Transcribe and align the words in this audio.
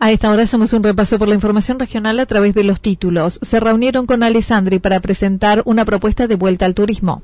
A 0.00 0.12
esta 0.12 0.30
hora 0.30 0.44
hacemos 0.44 0.72
un 0.72 0.84
repaso 0.84 1.18
por 1.18 1.28
la 1.28 1.34
información 1.34 1.78
regional 1.78 2.20
a 2.20 2.26
través 2.26 2.54
de 2.54 2.62
los 2.62 2.80
títulos. 2.80 3.40
Se 3.42 3.58
reunieron 3.58 4.06
con 4.06 4.22
Alessandri 4.22 4.78
para 4.78 5.00
presentar 5.00 5.62
una 5.64 5.84
propuesta 5.84 6.28
de 6.28 6.36
vuelta 6.36 6.66
al 6.66 6.74
turismo. 6.74 7.22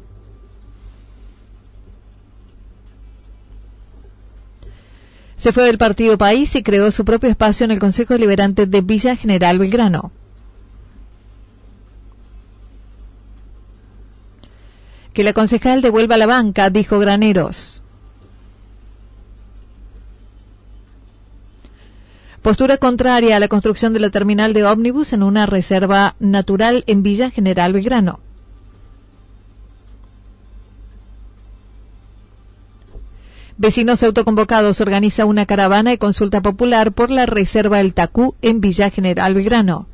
Se 5.38 5.52
fue 5.52 5.64
del 5.64 5.78
Partido 5.78 6.18
País 6.18 6.56
y 6.56 6.62
creó 6.62 6.90
su 6.90 7.04
propio 7.04 7.30
espacio 7.30 7.64
en 7.64 7.70
el 7.70 7.78
Consejo 7.78 8.16
Liberante 8.16 8.66
de 8.66 8.80
Villa 8.80 9.14
General 9.14 9.58
Belgrano. 9.58 10.10
Que 15.12 15.22
la 15.22 15.32
concejal 15.32 15.80
devuelva 15.80 16.16
la 16.16 16.26
banca, 16.26 16.70
dijo 16.70 16.98
Graneros. 16.98 17.83
Postura 22.44 22.76
contraria 22.76 23.36
a 23.36 23.40
la 23.40 23.48
construcción 23.48 23.94
de 23.94 24.00
la 24.00 24.10
terminal 24.10 24.52
de 24.52 24.66
ómnibus 24.66 25.14
en 25.14 25.22
una 25.22 25.46
reserva 25.46 26.14
natural 26.20 26.84
en 26.86 27.02
Villa 27.02 27.30
General 27.30 27.72
Belgrano. 27.72 28.20
Vecinos 33.56 34.02
autoconvocados 34.02 34.82
organiza 34.82 35.24
una 35.24 35.46
caravana 35.46 35.94
y 35.94 35.96
consulta 35.96 36.42
popular 36.42 36.92
por 36.92 37.10
la 37.10 37.24
reserva 37.24 37.80
El 37.80 37.94
Tacú 37.94 38.34
en 38.42 38.60
Villa 38.60 38.90
General 38.90 39.32
Belgrano. 39.32 39.86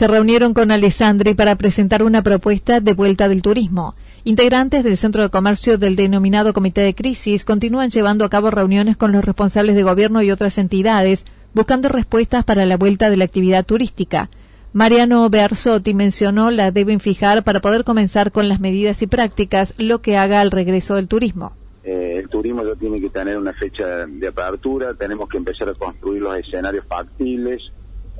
Se 0.00 0.06
reunieron 0.06 0.54
con 0.54 0.70
Alessandri 0.70 1.34
para 1.34 1.56
presentar 1.56 2.02
una 2.02 2.22
propuesta 2.22 2.80
de 2.80 2.94
vuelta 2.94 3.28
del 3.28 3.42
turismo. 3.42 3.94
Integrantes 4.24 4.82
del 4.82 4.96
Centro 4.96 5.20
de 5.20 5.28
Comercio 5.28 5.76
del 5.76 5.94
denominado 5.94 6.54
Comité 6.54 6.80
de 6.80 6.94
Crisis 6.94 7.44
continúan 7.44 7.90
llevando 7.90 8.24
a 8.24 8.30
cabo 8.30 8.50
reuniones 8.50 8.96
con 8.96 9.12
los 9.12 9.22
responsables 9.22 9.76
de 9.76 9.82
gobierno 9.82 10.22
y 10.22 10.30
otras 10.30 10.56
entidades, 10.56 11.26
buscando 11.52 11.90
respuestas 11.90 12.46
para 12.46 12.64
la 12.64 12.78
vuelta 12.78 13.10
de 13.10 13.18
la 13.18 13.24
actividad 13.24 13.66
turística. 13.66 14.30
Mariano 14.72 15.28
Bersotti 15.28 15.92
mencionó 15.92 16.50
la 16.50 16.70
deben 16.70 17.00
fijar 17.00 17.44
para 17.44 17.60
poder 17.60 17.84
comenzar 17.84 18.32
con 18.32 18.48
las 18.48 18.58
medidas 18.58 19.02
y 19.02 19.06
prácticas 19.06 19.74
lo 19.76 20.00
que 20.00 20.16
haga 20.16 20.40
al 20.40 20.50
regreso 20.50 20.94
del 20.94 21.08
turismo. 21.08 21.52
Eh, 21.84 22.20
el 22.20 22.30
turismo 22.30 22.64
ya 22.64 22.74
tiene 22.74 23.02
que 23.02 23.10
tener 23.10 23.36
una 23.36 23.52
fecha 23.52 24.06
de 24.06 24.28
apertura, 24.28 24.94
tenemos 24.94 25.28
que 25.28 25.36
empezar 25.36 25.68
a 25.68 25.74
construir 25.74 26.22
los 26.22 26.38
escenarios 26.38 26.86
factibles, 26.86 27.70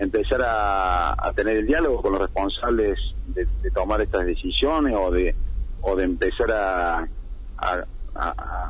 empezar 0.00 0.40
a, 0.42 1.32
tener 1.36 1.58
el 1.58 1.66
diálogo 1.66 2.02
con 2.02 2.12
los 2.12 2.22
responsables 2.22 2.98
de, 3.28 3.46
tomar 3.72 4.00
estas 4.00 4.26
decisiones 4.26 4.96
o 4.96 5.10
de 5.10 5.34
o 5.82 5.94
de 5.94 6.04
empezar 6.04 6.50
a, 6.50 7.06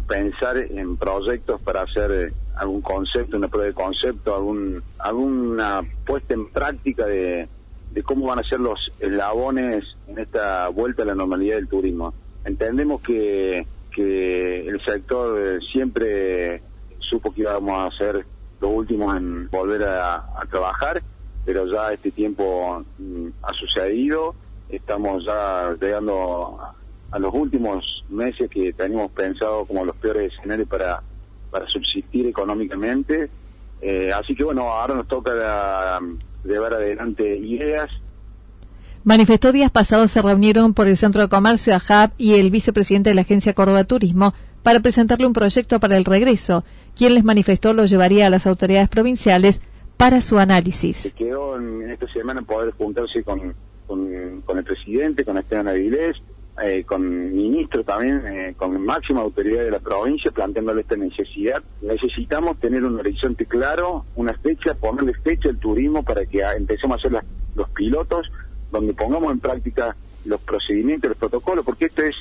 pensar 0.06 0.56
en 0.58 0.96
proyectos 0.96 1.60
para 1.62 1.82
hacer 1.82 2.10
eh, 2.10 2.32
algún 2.56 2.82
concepto, 2.82 3.36
una 3.36 3.48
prueba 3.48 3.68
de 3.68 3.74
concepto, 3.74 4.34
algún 4.34 4.82
alguna 4.98 5.82
puesta 6.04 6.34
en 6.34 6.50
práctica 6.50 7.06
de, 7.06 7.48
cómo 8.04 8.26
van 8.26 8.40
a 8.40 8.42
ser 8.42 8.60
los 8.60 8.78
eslabones 8.98 9.84
en 10.08 10.18
esta 10.18 10.68
vuelta 10.68 11.04
a 11.04 11.06
la 11.06 11.14
normalidad 11.14 11.56
del 11.56 11.68
turismo. 11.68 12.12
Entendemos 12.44 13.00
que, 13.02 13.66
que 13.94 14.68
el 14.68 14.84
sector 14.84 15.38
eh, 15.38 15.58
siempre 15.72 16.62
supo 16.98 17.32
que 17.32 17.42
íbamos 17.42 17.92
a 17.92 17.96
ser 17.96 18.26
los 18.60 18.70
últimos 18.70 19.16
en 19.16 19.48
volver 19.48 19.84
a 19.84 20.46
trabajar 20.50 21.02
pero 21.52 21.66
ya 21.66 21.92
este 21.92 22.12
tiempo 22.12 22.84
mm, 22.96 23.26
ha 23.42 23.52
sucedido, 23.54 24.36
estamos 24.68 25.24
ya 25.24 25.74
llegando 25.80 26.60
a, 27.10 27.18
los 27.18 27.34
últimos 27.34 28.04
meses 28.08 28.48
que 28.48 28.72
teníamos 28.72 29.10
pensado 29.10 29.64
como 29.64 29.84
los 29.84 29.96
peores 29.96 30.32
escenarios 30.32 30.68
para, 30.68 31.02
para 31.50 31.66
subsistir 31.66 32.28
económicamente, 32.28 33.28
eh, 33.82 34.12
así 34.14 34.36
que 34.36 34.44
bueno, 34.44 34.70
ahora 34.70 34.94
nos 34.94 35.08
toca 35.08 36.00
llevar 36.44 36.74
adelante 36.74 37.36
ideas. 37.36 37.90
Manifestó 39.02 39.50
días 39.50 39.72
pasados 39.72 40.12
se 40.12 40.22
reunieron 40.22 40.72
por 40.72 40.86
el 40.86 40.96
Centro 40.96 41.22
de 41.22 41.28
Comercio 41.28 41.74
AJAP 41.74 42.12
y 42.16 42.34
el 42.34 42.52
vicepresidente 42.52 43.10
de 43.10 43.16
la 43.16 43.22
Agencia 43.22 43.54
Córdoba 43.54 43.82
Turismo 43.82 44.34
para 44.62 44.78
presentarle 44.78 45.26
un 45.26 45.32
proyecto 45.32 45.80
para 45.80 45.96
el 45.96 46.04
regreso. 46.04 46.62
Quien 46.94 47.14
les 47.14 47.24
manifestó 47.24 47.72
lo 47.72 47.86
llevaría 47.86 48.28
a 48.28 48.30
las 48.30 48.46
autoridades 48.46 48.88
provinciales 48.88 49.60
para 50.00 50.22
su 50.22 50.38
análisis. 50.38 50.96
Se 50.96 51.10
quedó 51.12 51.58
en, 51.58 51.90
esta 51.90 52.10
semana 52.10 52.40
poder 52.40 52.72
juntarse 52.72 53.22
con, 53.22 53.54
con, 53.86 54.08
el 54.56 54.64
presidente, 54.64 55.26
con 55.26 55.36
Esteban 55.36 55.68
Avilés, 55.68 56.16
eh, 56.62 56.84
con 56.84 57.34
ministro 57.36 57.84
también, 57.84 58.26
eh, 58.26 58.54
con 58.56 58.82
máxima 58.82 59.20
autoridad 59.20 59.62
de 59.62 59.70
la 59.70 59.78
provincia, 59.78 60.30
planteándole 60.30 60.80
esta 60.80 60.96
necesidad. 60.96 61.62
Necesitamos 61.82 62.58
tener 62.60 62.82
un 62.82 62.98
horizonte 62.98 63.44
claro, 63.44 64.06
una 64.16 64.32
fecha, 64.32 64.72
ponerle 64.72 65.12
fecha 65.22 65.50
al 65.50 65.58
turismo 65.58 66.02
para 66.02 66.24
que 66.24 66.40
empecemos 66.56 66.96
a 66.96 67.06
hacer 67.06 67.22
los 67.54 67.68
pilotos, 67.68 68.32
donde 68.72 68.94
pongamos 68.94 69.30
en 69.32 69.40
práctica 69.40 69.94
los 70.24 70.40
procedimientos, 70.40 71.10
los 71.10 71.18
protocolos, 71.18 71.62
porque 71.62 71.84
esto 71.84 72.02
es, 72.04 72.16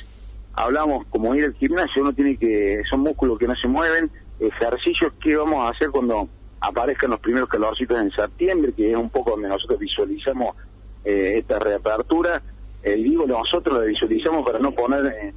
hablamos 0.52 1.06
como 1.06 1.34
ir 1.34 1.44
al 1.44 1.54
gimnasio, 1.54 2.02
uno 2.02 2.12
tiene 2.12 2.36
que, 2.36 2.82
son 2.90 3.00
músculos 3.00 3.38
que 3.38 3.48
no 3.48 3.56
se 3.56 3.68
mueven, 3.68 4.10
ejercicios 4.38 5.14
que 5.14 5.34
vamos 5.34 5.60
a 5.60 5.70
hacer 5.70 5.88
cuando 5.88 6.28
aparezcan 6.60 7.10
los 7.10 7.20
primeros 7.20 7.48
calorcitos 7.48 7.98
en 7.98 8.10
septiembre, 8.10 8.72
que 8.72 8.90
es 8.90 8.96
un 8.96 9.10
poco 9.10 9.32
donde 9.32 9.48
nosotros 9.48 9.78
visualizamos 9.78 10.56
eh, 11.04 11.34
esta 11.38 11.58
reapertura. 11.58 12.42
Eh, 12.82 12.96
y 12.98 13.04
digo 13.04 13.26
nosotros 13.26 13.78
la 13.78 13.84
visualizamos 13.84 14.44
para 14.44 14.58
no 14.58 14.72
poner 14.72 15.06
en 15.20 15.34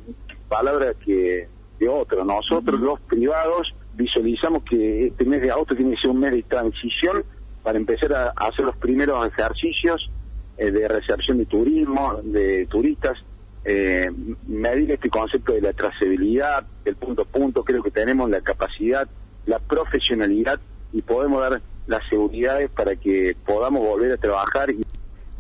palabras 0.48 0.96
que 1.04 1.48
de 1.80 1.88
otro. 1.90 2.24
Nosotros 2.24 2.80
los 2.80 3.00
privados 3.02 3.74
visualizamos 3.96 4.64
que 4.64 5.08
este 5.08 5.26
mes 5.26 5.42
de 5.42 5.52
agosto 5.52 5.76
tiene 5.76 5.96
que 5.96 6.02
ser 6.02 6.12
un 6.12 6.20
mes 6.20 6.32
de 6.32 6.44
transición 6.44 7.24
para 7.64 7.78
empezar 7.78 8.14
a, 8.14 8.30
hacer 8.36 8.66
los 8.66 8.76
primeros 8.78 9.26
ejercicios 9.28 10.10
eh, 10.58 10.72
de 10.72 10.88
recepción 10.88 11.38
de 11.38 11.46
turismo, 11.46 12.20
de 12.24 12.66
turistas, 12.68 13.18
eh, 13.66 14.12
medir 14.48 14.92
este 14.92 15.10
concepto 15.10 15.54
de 15.54 15.62
la 15.62 15.74
trazabilidad, 15.74 16.66
el 16.84 16.96
punto 16.96 17.22
a 17.22 17.26
punto, 17.26 17.64
creo 17.64 17.82
que 17.82 17.92
tenemos 17.92 18.30
la 18.30 18.42
capacidad, 18.42 19.08
la 19.46 19.60
profesionalidad 19.60 20.60
y 20.94 21.02
podemos 21.02 21.42
dar 21.42 21.62
las 21.88 22.08
seguridades 22.10 22.70
para 22.70 22.96
que 22.96 23.36
podamos 23.46 23.82
volver 23.82 24.14
a 24.14 24.18
trabajar. 24.18 24.70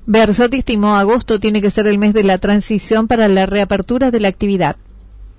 Bersotti 0.06 0.58
estimó 0.58 0.96
agosto 0.96 1.40
tiene 1.40 1.62
que 1.62 1.70
ser 1.70 1.88
el 1.88 1.98
mes 1.98 2.14
de 2.14 2.24
la 2.24 2.38
transición 2.40 3.08
para 3.08 3.28
la 3.30 3.46
reapertura 3.46 4.12
de 4.12 4.20
la 4.20 4.28
actividad. 4.28 4.76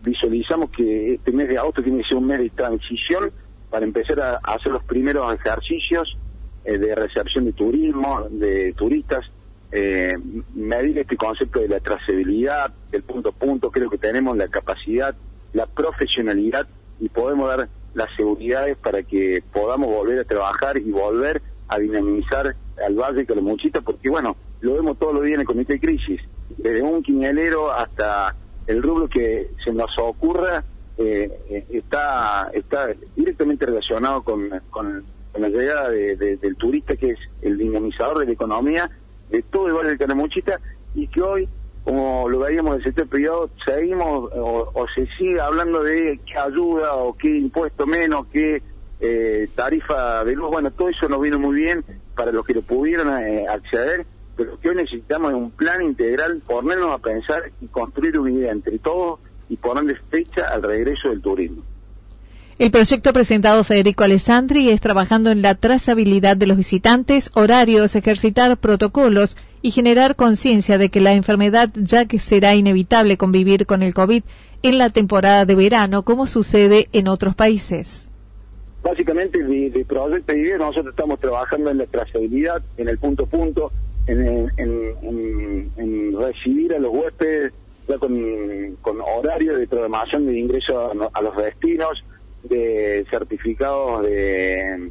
Visualizamos 0.02 0.70
que 0.70 1.14
este 1.14 1.32
mes 1.32 1.48
de 1.48 1.58
agosto 1.58 1.82
tiene 1.82 2.02
que 2.02 2.08
ser 2.08 2.16
un 2.16 2.26
mes 2.26 2.38
de 2.38 2.50
transición 2.50 3.30
para 3.70 3.84
empezar 3.84 4.20
a 4.20 4.36
hacer 4.36 4.72
los 4.72 4.84
primeros 4.84 5.34
ejercicios 5.34 6.16
eh, 6.64 6.78
de 6.78 6.94
recepción 6.94 7.44
de 7.44 7.52
turismo, 7.52 8.26
de 8.30 8.72
turistas, 8.74 9.26
eh, 9.72 10.16
medir 10.54 10.98
este 10.98 11.16
concepto 11.16 11.60
de 11.60 11.68
la 11.68 11.80
trazabilidad, 11.80 12.72
del 12.90 13.02
punto 13.02 13.30
a 13.30 13.32
punto, 13.32 13.70
creo 13.70 13.90
que 13.90 13.98
tenemos 13.98 14.36
la 14.36 14.48
capacidad, 14.48 15.14
la 15.52 15.66
profesionalidad 15.66 16.66
y 17.00 17.08
podemos 17.08 17.48
dar 17.48 17.68
las 17.94 18.14
seguridades 18.16 18.76
para 18.76 19.02
que 19.02 19.42
podamos 19.52 19.88
volver 19.88 20.20
a 20.20 20.24
trabajar 20.24 20.78
y 20.78 20.90
volver 20.90 21.40
a 21.68 21.78
dinamizar 21.78 22.54
al 22.84 22.94
Valle 22.94 23.26
Calamuchita, 23.26 23.80
porque 23.80 24.10
bueno, 24.10 24.36
lo 24.60 24.74
vemos 24.74 24.98
todos 24.98 25.14
los 25.14 25.24
días 25.24 25.34
en 25.34 25.40
el 25.40 25.46
Comité 25.46 25.74
de 25.74 25.80
Crisis, 25.80 26.20
desde 26.56 26.82
un 26.82 27.02
quinielero 27.02 27.72
hasta 27.72 28.34
el 28.66 28.82
rubro 28.82 29.08
que 29.08 29.50
se 29.64 29.72
nos 29.72 29.90
ocurra, 29.98 30.64
eh, 30.96 31.30
eh, 31.50 31.66
está, 31.70 32.50
está 32.52 32.88
directamente 33.16 33.66
relacionado 33.66 34.22
con, 34.22 34.48
con, 34.70 35.04
la 35.36 35.48
llegada 35.48 35.90
del 35.90 36.56
turista, 36.56 36.94
que 36.94 37.10
es 37.10 37.18
el 37.42 37.58
dinamizador 37.58 38.20
de 38.20 38.26
la 38.26 38.32
economía 38.32 38.88
de 39.30 39.42
todo 39.42 39.66
el 39.66 39.72
Valle 39.72 39.90
de 39.90 39.98
Calamuchita, 39.98 40.60
y 40.94 41.08
que 41.08 41.20
hoy 41.20 41.48
como 41.84 42.28
lo 42.30 42.38
veíamos 42.38 42.78
desde 42.78 42.90
este 42.90 43.06
periodo, 43.06 43.50
seguimos 43.64 44.30
o, 44.34 44.86
se 44.94 45.06
sigue 45.18 45.38
hablando 45.38 45.82
de 45.82 46.18
qué 46.26 46.38
ayuda 46.38 46.94
o 46.94 47.14
qué 47.14 47.36
impuesto 47.36 47.86
menos, 47.86 48.26
qué 48.32 48.62
eh, 49.00 49.48
tarifa 49.54 50.24
de 50.24 50.34
luz. 50.34 50.50
Bueno, 50.50 50.70
todo 50.70 50.88
eso 50.88 51.08
nos 51.10 51.20
vino 51.20 51.38
muy 51.38 51.56
bien 51.56 51.84
para 52.16 52.32
los 52.32 52.46
que 52.46 52.54
lo 52.54 52.62
pudieron 52.62 53.08
eh, 53.22 53.46
acceder, 53.46 54.06
pero 54.34 54.52
lo 54.52 54.60
que 54.60 54.70
hoy 54.70 54.76
necesitamos 54.76 55.32
es 55.32 55.36
un 55.36 55.50
plan 55.50 55.82
integral, 55.82 56.40
ponernos 56.46 56.90
a 56.90 56.98
pensar 56.98 57.52
y 57.60 57.66
construir 57.66 58.18
una 58.18 58.30
idea 58.30 58.52
entre 58.52 58.78
todos 58.78 59.20
y 59.50 59.56
ponerle 59.56 59.96
fecha 60.10 60.48
al 60.48 60.62
regreso 60.62 61.10
del 61.10 61.20
turismo. 61.20 61.62
El 62.58 62.70
proyecto 62.70 63.12
presentado 63.12 63.64
Federico 63.64 64.04
Alessandri 64.04 64.70
es 64.70 64.80
trabajando 64.80 65.30
en 65.30 65.42
la 65.42 65.56
trazabilidad 65.56 66.36
de 66.36 66.46
los 66.46 66.56
visitantes, 66.56 67.30
horarios, 67.34 67.94
ejercitar 67.96 68.56
protocolos 68.56 69.36
y 69.64 69.70
generar 69.70 70.14
conciencia 70.14 70.76
de 70.76 70.90
que 70.90 71.00
la 71.00 71.14
enfermedad 71.14 71.70
ya 71.74 72.04
que 72.04 72.18
será 72.18 72.54
inevitable 72.54 73.16
convivir 73.16 73.64
con 73.64 73.82
el 73.82 73.94
COVID 73.94 74.22
en 74.62 74.76
la 74.76 74.90
temporada 74.90 75.46
de 75.46 75.54
verano, 75.54 76.02
como 76.02 76.26
sucede 76.26 76.88
en 76.92 77.08
otros 77.08 77.34
países. 77.34 78.06
Básicamente, 78.82 79.42
de, 79.42 79.70
de 79.70 79.84
Proyecto 79.86 80.34
Vida 80.34 80.58
nosotros 80.58 80.92
estamos 80.92 81.18
trabajando 81.18 81.70
en 81.70 81.78
la 81.78 81.86
trazabilidad, 81.86 82.62
en 82.76 82.90
el 82.90 82.98
punto 82.98 83.24
punto, 83.24 83.72
en, 84.06 84.50
recibir 86.20 86.74
a 86.74 86.78
los 86.78 86.92
huéspedes 86.92 87.54
ya 87.88 87.96
con, 87.96 88.12
horario 89.16 89.56
de 89.56 89.66
programación 89.66 90.26
de 90.26 90.40
ingreso 90.40 90.92
a, 91.10 91.22
los 91.22 91.36
destinos, 91.38 92.04
de 92.42 93.06
certificados 93.08 94.02
de 94.02 94.90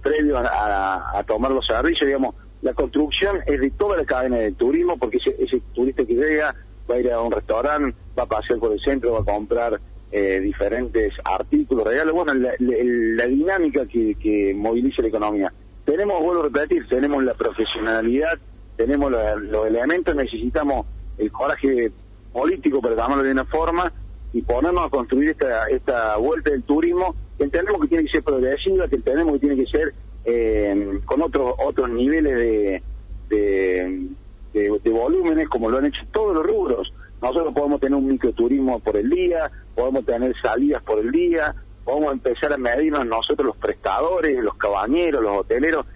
previos 0.00 0.44
a, 0.44 1.24
tomar 1.26 1.50
los 1.50 1.66
servicios, 1.66 2.06
digamos, 2.06 2.36
la 2.62 2.74
construcción 2.74 3.38
es 3.46 3.60
de 3.60 3.70
toda 3.70 3.96
la 3.96 4.04
cadena 4.04 4.38
de 4.38 4.52
turismo, 4.52 4.96
porque 4.96 5.18
ese, 5.18 5.60
turista 5.74 6.04
que 6.04 6.14
llega 6.14 6.54
va 6.88 6.94
a 6.94 6.98
ir 7.00 7.10
a 7.10 7.20
un 7.20 7.32
restaurante, 7.32 7.96
va 8.16 8.22
a 8.22 8.26
pasear 8.26 8.60
por 8.60 8.72
el 8.72 8.80
centro, 8.80 9.12
va 9.12 9.20
a 9.20 9.24
comprar 9.24 9.80
eh, 10.12 10.40
diferentes 10.40 11.12
artículos, 11.24 11.84
regalos, 11.86 12.14
bueno, 12.14 12.34
la, 12.34 13.26
dinámica 13.26 13.86
que, 13.86 14.14
que 14.14 14.54
moviliza 14.54 15.02
la 15.02 15.08
economía. 15.08 15.52
Tenemos, 15.84 16.22
vuelvo 16.22 16.42
a 16.42 16.44
repetir, 16.44 16.86
tenemos 16.88 17.24
la 17.24 17.34
profesionalidad, 17.34 18.38
tenemos 18.76 19.10
los, 19.10 19.66
elementos, 19.66 20.14
necesitamos 20.14 20.86
el 21.18 21.32
coraje 21.32 21.90
político, 22.32 22.80
para 22.80 22.94
llamarlo 22.94 23.24
de 23.24 23.32
una 23.32 23.44
forma, 23.44 23.92
y 24.32 24.40
ponernos 24.42 24.86
a 24.86 24.88
construir 24.88 25.30
esta, 25.30 25.66
esta 25.66 26.16
vuelta 26.16 26.50
del 26.50 26.62
turismo, 26.62 27.16
que 27.36 27.44
entendemos 27.44 27.80
que 27.82 27.88
tiene 27.88 28.04
que 28.04 28.12
ser 28.12 28.22
progresiva, 28.22 28.86
que 28.86 28.96
entendemos 28.96 29.34
que 29.34 29.40
tiene 29.40 29.56
que 29.56 29.66
ser 29.66 29.92
eh, 30.24 31.00
con 31.04 31.22
otros 31.22 31.54
otros 31.58 31.90
niveles 31.90 32.82
de, 33.28 34.08
de, 34.52 34.90
volúmenes, 34.90 35.48
como 35.48 35.70
lo 35.70 35.78
han 35.78 35.86
hecho 35.86 36.02
todos 36.12 36.34
los 36.34 36.46
rubros. 36.46 36.92
Nosotros 37.20 37.54
podemos 37.54 37.80
tener 37.80 37.96
un 37.96 38.06
microturismo 38.06 38.80
por 38.80 38.96
el 38.96 39.08
día, 39.08 39.50
podemos 39.74 40.04
tener 40.04 40.34
salidas 40.40 40.82
por 40.82 40.98
el 40.98 41.10
día, 41.12 41.54
podemos 41.84 42.12
empezar 42.12 42.52
a 42.52 42.58
medirnos 42.58 43.06
nosotros 43.06 43.46
los 43.46 43.56
prestadores, 43.56 44.42
los 44.42 44.54
cabañeros, 44.56 45.22
los 45.22 45.38
hoteleros, 45.38 45.86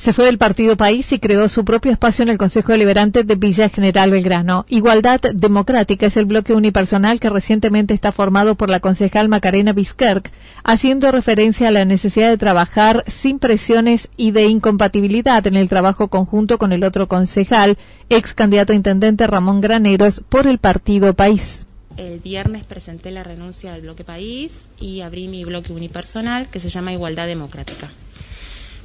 Se 0.00 0.14
fue 0.14 0.24
del 0.24 0.38
Partido 0.38 0.78
País 0.78 1.12
y 1.12 1.18
creó 1.18 1.46
su 1.50 1.62
propio 1.62 1.92
espacio 1.92 2.22
en 2.22 2.30
el 2.30 2.38
Consejo 2.38 2.72
Deliberante 2.72 3.22
de 3.22 3.34
Villa 3.34 3.68
General 3.68 4.10
Belgrano. 4.10 4.64
Igualdad 4.70 5.20
Democrática 5.34 6.06
es 6.06 6.16
el 6.16 6.24
bloque 6.24 6.54
unipersonal 6.54 7.20
que 7.20 7.28
recientemente 7.28 7.92
está 7.92 8.10
formado 8.10 8.54
por 8.54 8.70
la 8.70 8.80
concejal 8.80 9.28
Macarena 9.28 9.74
Biskerk, 9.74 10.32
haciendo 10.64 11.12
referencia 11.12 11.68
a 11.68 11.70
la 11.70 11.84
necesidad 11.84 12.30
de 12.30 12.38
trabajar 12.38 13.04
sin 13.08 13.38
presiones 13.38 14.08
y 14.16 14.30
de 14.30 14.46
incompatibilidad 14.46 15.46
en 15.46 15.56
el 15.56 15.68
trabajo 15.68 16.08
conjunto 16.08 16.56
con 16.56 16.72
el 16.72 16.82
otro 16.82 17.06
concejal, 17.06 17.76
ex 18.08 18.32
candidato 18.32 18.72
a 18.72 18.76
intendente 18.76 19.26
Ramón 19.26 19.60
Graneros, 19.60 20.22
por 20.26 20.46
el 20.46 20.56
Partido 20.56 21.12
País. 21.12 21.66
El 21.98 22.20
viernes 22.20 22.64
presenté 22.64 23.10
la 23.10 23.22
renuncia 23.22 23.74
del 23.74 23.82
bloque 23.82 24.04
País 24.04 24.50
y 24.78 25.02
abrí 25.02 25.28
mi 25.28 25.44
bloque 25.44 25.74
unipersonal 25.74 26.48
que 26.48 26.58
se 26.58 26.70
llama 26.70 26.94
Igualdad 26.94 27.26
Democrática. 27.26 27.90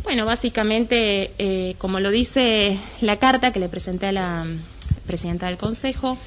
Bueno, 0.06 0.28
básicamente, 0.28 1.32
eh, 1.40 1.74
como 1.80 2.00
lo 2.00 2.12
dice 2.12 2.78
la 3.02 3.18
carta 3.18 3.52
que 3.52 3.60
le 3.60 3.70
presenté 3.70 4.06
a 4.06 4.12
la 4.12 4.46
presidenta 5.08 5.48
del 5.48 5.58
Consejo, 5.58 6.20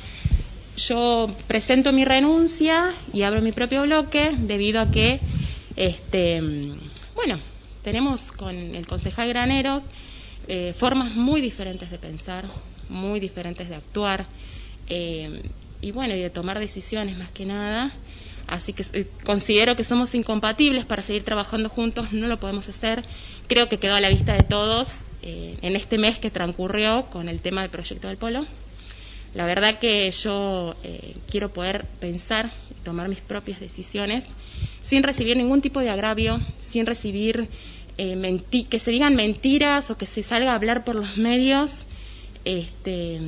yo 0.77 1.31
presento 1.47 1.93
mi 1.93 2.05
renuncia 2.05 2.93
y 3.13 3.23
abro 3.23 3.41
mi 3.41 3.53
propio 3.53 3.85
bloque 3.85 4.33
debido 4.37 4.81
a 4.81 4.91
que, 4.91 5.21
este, 5.77 6.41
bueno, 7.15 7.39
tenemos 7.85 8.33
con 8.33 8.57
el 8.57 8.85
concejal 8.89 9.29
Graneros 9.29 9.85
eh, 10.49 10.75
formas 10.77 11.15
muy 11.15 11.41
diferentes 11.41 11.89
de 11.89 11.99
pensar, 11.99 12.47
muy 12.89 13.21
diferentes 13.21 13.69
de 13.69 13.77
actuar 13.77 14.27
eh, 14.89 15.41
y 15.81 15.93
bueno, 15.93 16.17
y 16.17 16.21
de 16.21 16.31
tomar 16.31 16.59
decisiones 16.59 17.17
más 17.17 17.31
que 17.31 17.47
nada. 17.47 17.93
Así 18.49 18.73
que 18.73 18.85
eh, 18.95 19.07
considero 19.25 19.77
que 19.77 19.85
somos 19.85 20.15
incompatibles 20.15 20.87
para 20.87 21.03
seguir 21.03 21.23
trabajando 21.23 21.69
juntos, 21.69 22.13
no 22.13 22.27
lo 22.29 22.41
podemos 22.41 22.69
hacer. 22.69 23.05
Creo 23.47 23.69
que 23.69 23.79
quedó 23.79 23.95
a 23.95 24.01
la 24.01 24.09
vista 24.09 24.33
de 24.33 24.43
todos 24.43 25.01
eh, 25.23 25.59
en 25.61 25.77
este 25.77 25.99
mes 25.99 26.19
que 26.19 26.31
transcurrió 26.31 27.07
con 27.11 27.29
el 27.29 27.41
tema 27.41 27.61
del 27.61 27.71
proyecto 27.71 28.09
del 28.09 28.17
polo. 28.17 28.47
La 29.35 29.45
verdad 29.45 29.79
que 29.79 30.11
yo 30.11 30.75
eh, 30.83 31.15
quiero 31.31 31.51
poder 31.51 31.85
pensar 32.01 32.51
y 32.71 32.85
tomar 32.85 33.11
mis 33.11 33.21
propias 33.21 33.61
decisiones 33.61 34.25
sin 34.83 35.03
recibir 35.03 35.37
ningún 35.37 35.61
tipo 35.61 35.81
de 35.81 35.91
agravio, 35.91 36.41
sin 36.61 36.87
recibir 36.87 37.49
que 37.99 38.79
se 38.79 38.91
digan 38.93 39.17
mentiras 39.17 39.91
o 39.91 39.99
que 39.99 40.07
se 40.07 40.23
salga 40.23 40.53
a 40.53 40.55
hablar 40.55 40.85
por 40.85 40.95
los 40.95 41.19
medios 41.19 41.81
este, 42.45 43.19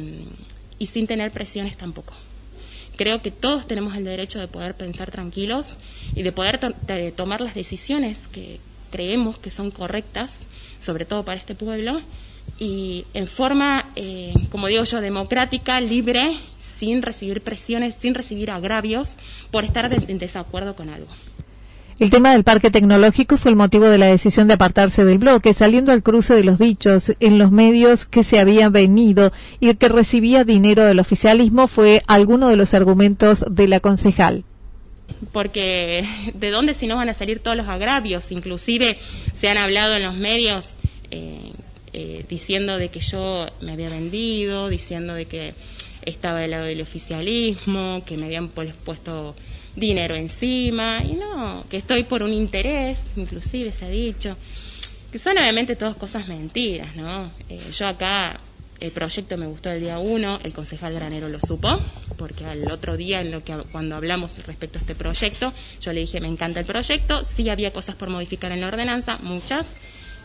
y 0.78 0.86
sin 0.86 1.08
tener 1.08 1.32
presiones 1.32 1.76
tampoco. 1.76 2.14
Creo 3.00 3.22
que 3.22 3.30
todos 3.30 3.66
tenemos 3.66 3.96
el 3.96 4.04
derecho 4.04 4.38
de 4.40 4.46
poder 4.46 4.74
pensar 4.74 5.10
tranquilos 5.10 5.78
y 6.14 6.22
de 6.22 6.32
poder 6.32 6.60
tomar 7.16 7.40
las 7.40 7.54
decisiones 7.54 8.20
que 8.30 8.60
creemos 8.90 9.38
que 9.38 9.50
son 9.50 9.70
correctas, 9.70 10.36
sobre 10.82 11.06
todo 11.06 11.24
para 11.24 11.40
este 11.40 11.54
pueblo, 11.54 12.02
y 12.58 13.06
en 13.14 13.26
forma, 13.26 13.86
eh, 13.96 14.34
como 14.50 14.66
digo 14.66 14.84
yo, 14.84 15.00
democrática, 15.00 15.80
libre, 15.80 16.36
sin 16.78 17.00
recibir 17.00 17.40
presiones, 17.40 17.94
sin 17.94 18.12
recibir 18.14 18.50
agravios 18.50 19.14
por 19.50 19.64
estar 19.64 19.90
en 19.90 20.18
desacuerdo 20.18 20.76
con 20.76 20.90
algo. 20.90 21.08
El 22.00 22.08
tema 22.08 22.32
del 22.32 22.44
parque 22.44 22.70
tecnológico 22.70 23.36
fue 23.36 23.50
el 23.50 23.58
motivo 23.58 23.84
de 23.84 23.98
la 23.98 24.06
decisión 24.06 24.48
de 24.48 24.54
apartarse 24.54 25.04
del 25.04 25.18
bloque, 25.18 25.52
saliendo 25.52 25.92
al 25.92 26.02
cruce 26.02 26.34
de 26.34 26.44
los 26.44 26.58
dichos 26.58 27.12
en 27.20 27.36
los 27.36 27.50
medios 27.50 28.06
que 28.06 28.24
se 28.24 28.38
había 28.38 28.70
venido 28.70 29.32
y 29.60 29.74
que 29.74 29.90
recibía 29.90 30.44
dinero 30.44 30.82
del 30.82 30.98
oficialismo 30.98 31.68
fue 31.68 32.02
alguno 32.06 32.48
de 32.48 32.56
los 32.56 32.72
argumentos 32.72 33.44
de 33.50 33.68
la 33.68 33.80
concejal. 33.80 34.44
Porque 35.30 36.08
de 36.32 36.50
dónde 36.50 36.72
si 36.72 36.86
no 36.86 36.96
van 36.96 37.10
a 37.10 37.14
salir 37.14 37.40
todos 37.40 37.58
los 37.58 37.68
agravios, 37.68 38.32
inclusive 38.32 38.96
se 39.38 39.50
han 39.50 39.58
hablado 39.58 39.94
en 39.94 40.04
los 40.04 40.16
medios 40.16 40.70
eh, 41.10 41.52
eh, 41.92 42.24
diciendo 42.30 42.78
de 42.78 42.88
que 42.88 43.00
yo 43.00 43.46
me 43.60 43.72
había 43.72 43.90
vendido, 43.90 44.70
diciendo 44.70 45.12
de 45.12 45.26
que 45.26 45.52
estaba 46.00 46.38
del 46.38 46.52
lado 46.52 46.64
del 46.64 46.80
oficialismo, 46.80 48.02
que 48.06 48.16
me 48.16 48.24
habían 48.24 48.48
puesto 48.48 49.34
dinero 49.76 50.14
encima, 50.14 51.02
y 51.04 51.12
no, 51.12 51.64
que 51.70 51.78
estoy 51.78 52.04
por 52.04 52.22
un 52.22 52.32
interés, 52.32 53.02
inclusive 53.16 53.72
se 53.72 53.84
ha 53.84 53.88
dicho, 53.88 54.36
que 55.10 55.18
son 55.18 55.38
obviamente 55.38 55.76
todas 55.76 55.96
cosas 55.96 56.28
mentiras, 56.28 56.94
¿no? 56.96 57.30
Eh, 57.48 57.70
yo 57.72 57.86
acá, 57.86 58.40
el 58.80 58.92
proyecto 58.92 59.36
me 59.36 59.46
gustó 59.46 59.70
el 59.70 59.80
día 59.80 59.98
uno, 59.98 60.40
el 60.42 60.54
concejal 60.54 60.94
Granero 60.94 61.28
lo 61.28 61.38
supo, 61.40 61.78
porque 62.16 62.44
al 62.44 62.70
otro 62.70 62.96
día, 62.96 63.20
en 63.20 63.30
lo 63.30 63.44
que 63.44 63.54
cuando 63.70 63.96
hablamos 63.96 64.36
respecto 64.46 64.78
a 64.78 64.80
este 64.80 64.94
proyecto, 64.94 65.52
yo 65.80 65.92
le 65.92 66.00
dije, 66.00 66.20
me 66.20 66.28
encanta 66.28 66.60
el 66.60 66.66
proyecto, 66.66 67.24
sí 67.24 67.48
había 67.48 67.72
cosas 67.72 67.94
por 67.94 68.08
modificar 68.08 68.52
en 68.52 68.60
la 68.60 68.68
ordenanza, 68.68 69.18
muchas, 69.18 69.66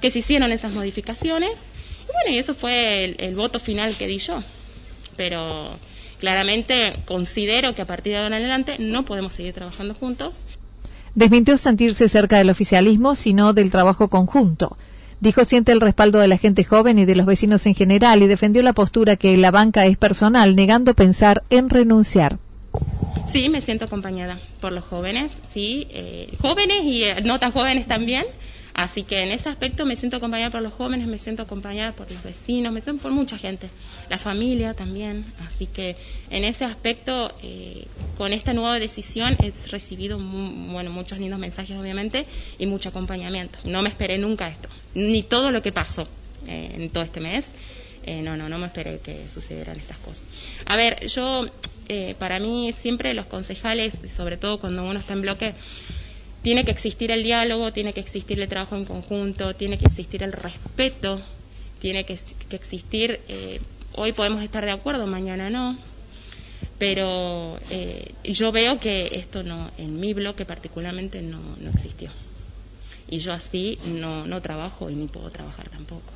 que 0.02 0.12
se 0.12 0.20
hicieron 0.20 0.52
esas 0.52 0.72
modificaciones, 0.72 1.62
y 2.04 2.12
bueno, 2.12 2.32
y 2.32 2.38
eso 2.38 2.54
fue 2.54 3.16
el 3.18 3.36
voto 3.36 3.60
final 3.60 3.96
que 3.96 4.08
di 4.08 4.20
yo. 4.20 4.44
Pero 5.18 5.80
claramente 6.20 6.94
considero 7.06 7.76
que 7.76 7.82
a 7.82 7.86
partir 7.86 8.14
de 8.14 8.18
ahora 8.20 8.38
en 8.38 8.44
adelante 8.44 8.76
no 8.80 9.06
podemos 9.06 9.34
seguir 9.34 9.54
trabajando 9.54 9.94
juntos. 9.94 10.40
Desmintió 11.14 11.58
sentirse 11.58 12.10
cerca 12.10 12.38
del 12.38 12.50
oficialismo, 12.50 13.16
sino 13.16 13.54
del 13.54 13.72
trabajo 13.72 14.10
conjunto. 14.10 14.78
Dijo 15.22 15.46
siente 15.46 15.72
el 15.72 15.82
respaldo 15.82 16.20
de 16.20 16.28
la 16.28 16.38
gente 16.38 16.64
joven 16.64 17.00
y 17.00 17.06
de 17.06 17.16
los 17.16 17.26
vecinos 17.26 17.66
en 17.66 17.74
general 17.74 18.22
y 18.22 18.28
defendió 18.28 18.62
la 18.62 18.74
postura 18.74 19.16
que 19.16 19.38
la 19.38 19.50
banca 19.50 19.86
es 19.86 19.98
personal, 19.98 20.56
negando 20.56 20.94
pensar 20.94 21.44
en 21.50 21.70
renunciar. 21.70 22.38
Sí, 23.32 23.50
me 23.50 23.62
siento 23.62 23.86
acompañada 23.86 24.40
por 24.60 24.74
los 24.74 24.84
jóvenes, 24.84 25.32
sí, 25.54 25.88
eh, 25.90 26.34
jóvenes 26.42 26.84
y 26.84 27.04
eh, 27.04 27.22
no 27.24 27.40
tan 27.40 27.52
jóvenes 27.52 27.88
también, 27.88 28.26
Así 28.76 29.04
que 29.04 29.24
en 29.24 29.32
ese 29.32 29.48
aspecto 29.48 29.86
me 29.86 29.96
siento 29.96 30.18
acompañada 30.18 30.52
por 30.52 30.62
los 30.62 30.74
jóvenes, 30.74 31.08
me 31.08 31.18
siento 31.18 31.44
acompañada 31.44 31.94
por 31.94 32.12
los 32.12 32.22
vecinos, 32.22 32.74
me 32.74 32.82
siento 32.82 33.02
por 33.02 33.12
mucha 33.14 33.38
gente, 33.38 33.70
la 34.10 34.18
familia 34.18 34.74
también. 34.74 35.34
Así 35.48 35.66
que 35.66 35.96
en 36.30 36.44
ese 36.44 36.66
aspecto, 36.66 37.34
eh, 37.42 37.88
con 38.18 38.34
esta 38.34 38.54
nueva 38.54 38.78
decisión, 38.78 39.38
he 39.42 39.54
recibido 39.70 40.20
bueno, 40.20 40.92
muchos 40.92 41.20
lindos 41.20 41.40
mensajes, 41.40 41.78
obviamente, 41.78 42.26
y 42.60 42.66
mucho 42.66 42.90
acompañamiento. 42.90 43.60
No 43.64 43.82
me 43.82 43.88
esperé 43.88 44.18
nunca 44.18 44.50
esto, 44.50 44.68
ni 44.94 45.24
todo 45.24 45.52
lo 45.52 45.62
que 45.62 45.72
pasó 45.72 46.06
eh, 46.46 46.72
en 46.76 46.90
todo 46.90 47.06
este 47.06 47.22
mes. 47.22 47.48
Eh, 48.04 48.22
no, 48.22 48.36
no, 48.36 48.50
no 48.50 48.60
me 48.60 48.66
esperé 48.66 49.00
que 49.00 49.30
sucedieran 49.30 49.80
estas 49.80 50.00
cosas. 50.00 50.24
A 50.66 50.76
ver, 50.76 51.08
yo, 51.08 51.48
para 52.20 52.40
mí, 52.40 52.74
siempre 52.78 53.14
los 53.14 53.26
concejales, 53.28 53.98
sobre 54.16 54.36
todo 54.36 54.60
cuando 54.60 54.84
uno 54.84 55.00
está 55.00 55.14
en 55.14 55.22
bloque, 55.22 55.54
tiene 56.46 56.64
que 56.64 56.70
existir 56.70 57.10
el 57.10 57.24
diálogo, 57.24 57.74
tiene 57.74 57.92
que 57.92 58.02
existir 58.02 58.40
el 58.40 58.48
trabajo 58.48 58.76
en 58.76 58.86
conjunto, 58.86 59.56
tiene 59.56 59.80
que 59.80 59.86
existir 59.86 60.22
el 60.22 60.32
respeto, 60.32 61.20
tiene 61.82 62.06
que, 62.06 62.20
existir, 62.52 63.20
eh, 63.28 63.60
hoy 63.94 64.12
podemos 64.12 64.44
estar 64.44 64.64
de 64.64 64.70
acuerdo, 64.70 65.08
mañana 65.08 65.50
no, 65.50 65.76
pero 66.78 67.58
eh, 67.72 68.14
yo 68.24 68.52
veo 68.52 68.80
que 68.80 69.10
esto 69.14 69.42
no, 69.42 69.72
en 69.80 70.00
mi 70.00 70.14
bloque 70.14 70.46
particularmente 70.46 71.20
no, 71.24 71.40
no 71.60 71.72
existió. 71.72 72.12
Y 73.10 73.18
yo 73.18 73.34
así 73.34 73.80
no, 73.84 74.28
no 74.28 74.40
trabajo 74.40 74.92
y 74.92 74.94
ni 74.94 75.08
puedo 75.08 75.32
trabajar 75.32 75.70
tampoco. 75.70 76.15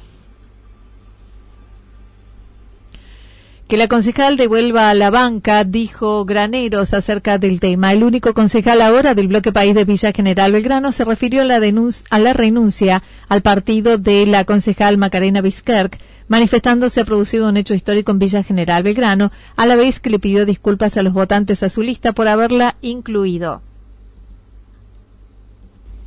Que 3.70 3.78
la 3.78 3.88
concejal 3.88 4.36
devuelva 4.36 4.90
a 4.90 4.96
la 4.96 5.12
banca, 5.12 5.64
dijo 5.64 6.26
Graneros 6.26 6.96
acerca 6.96 7.38
del 7.38 7.60
tema. 7.60 7.94
El 7.94 8.04
único 8.04 8.34
concejal 8.34 8.82
ahora 8.82 9.14
del 9.14 9.28
bloque 9.28 9.52
país 9.52 9.76
de 9.76 9.86
Villa 9.86 10.12
General 10.12 10.52
Belgrano 10.52 10.92
se 10.92 11.06
refirió 11.06 11.44
a 11.44 11.46
la, 11.46 11.62
a 12.10 12.20
la 12.20 12.34
renuncia 12.34 13.04
al 13.28 13.44
partido 13.44 14.00
de 14.00 14.26
la 14.26 14.44
concejal 14.44 14.98
Macarena 14.98 15.42
Vizquerc, 15.42 16.00
manifestando 16.28 16.90
se 16.90 17.02
ha 17.02 17.06
producido 17.06 17.48
un 17.48 17.58
hecho 17.58 17.76
histórico 17.76 18.12
en 18.12 18.18
Villa 18.18 18.42
General 18.42 18.82
Belgrano, 18.82 19.32
a 19.56 19.68
la 19.68 19.76
vez 19.76 20.00
que 20.00 20.10
le 20.10 20.18
pidió 20.18 20.48
disculpas 20.48 20.98
a 20.98 21.04
los 21.04 21.14
votantes 21.14 21.62
a 21.62 21.70
su 21.70 21.84
lista 21.84 22.12
por 22.14 22.28
haberla 22.28 22.76
incluido. 22.82 23.62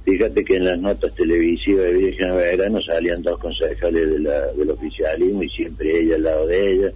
Fíjate 0.05 0.45
que 0.45 0.57
en 0.57 0.65
las 0.65 0.81
notas 0.81 1.15
televisivas 1.15 1.85
de 1.85 1.93
Villa 1.93 2.17
General 2.17 2.39
Belgrano 2.39 2.83
salían 2.83 3.23
dos 3.23 3.39
concejales 3.39 4.11
de 4.11 4.19
la, 4.19 4.47
del 4.49 4.71
oficialismo 4.71 5.45
y 5.45 5.49
siempre 5.51 6.01
ella 6.01 6.17
al 6.17 6.23
lado 6.25 6.47
de 6.49 6.73
ella 6.73 6.93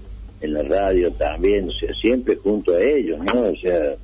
en 0.47 0.55
la 0.55 0.63
radio 0.63 1.11
también, 1.13 1.69
o 1.69 1.73
sea, 1.73 1.93
siempre 1.95 2.37
junto 2.37 2.73
a 2.73 2.83
ellos, 2.83 3.19
¿no? 3.23 3.51
O 3.51 3.57
sea, 3.57 3.95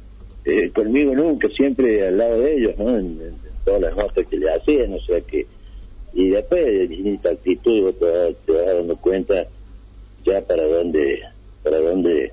eh, 0.44 0.70
conmigo 0.70 1.14
nunca, 1.14 1.48
siempre 1.48 2.06
al 2.06 2.18
lado 2.18 2.40
de 2.40 2.56
ellos, 2.56 2.78
¿no? 2.78 2.98
En, 2.98 3.18
todas 3.64 3.80
las 3.80 3.96
notas 3.96 4.26
que 4.26 4.36
le 4.36 4.50
hacían, 4.50 4.92
o 4.92 5.00
sea 5.00 5.20
que, 5.20 5.46
y 6.14 6.30
después 6.30 6.64
de 6.64 6.88
distinta 6.88 7.30
actitud 7.30 7.94
te 7.94 8.04
vas, 8.04 8.34
te 8.44 8.52
vas 8.52 8.66
dando 8.66 8.96
cuenta 8.96 9.46
ya 10.24 10.40
para 10.40 10.64
dónde, 10.64 11.20
para 11.62 11.78
dónde 11.78 12.32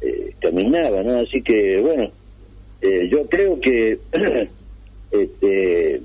eh, 0.00 0.34
caminaba, 0.40 1.04
¿no? 1.04 1.20
Así 1.20 1.40
que, 1.40 1.80
bueno, 1.80 2.10
eh, 2.82 3.08
yo 3.08 3.26
creo 3.28 3.60
que 3.60 3.98
este 5.12 6.00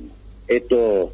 esto 0.47 1.11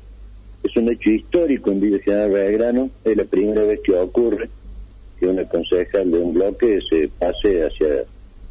es 0.64 0.76
un 0.76 0.92
hecho 0.92 1.10
histórico 1.10 1.72
en 1.72 1.80
Villa 1.80 2.00
General 2.00 2.32
Belgrano, 2.32 2.90
es 3.06 3.16
la 3.16 3.24
primera 3.24 3.64
vez 3.64 3.80
que 3.82 3.94
ocurre 3.94 4.50
que 5.20 5.28
una 5.28 5.48
concejal 5.48 6.12
de 6.12 6.20
un 6.20 6.34
bloque 6.34 6.80
se 6.90 7.10
pase 7.20 7.64
hacia 7.64 8.06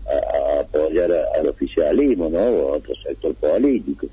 a, 0.08 0.60
apoyar 0.60 1.10
al 1.38 1.48
oficialismo, 1.48 2.28
¿no? 2.28 2.38
O 2.38 2.74
a 2.74 2.76
otro 2.76 2.94
sector 2.96 3.34
político. 3.34 4.06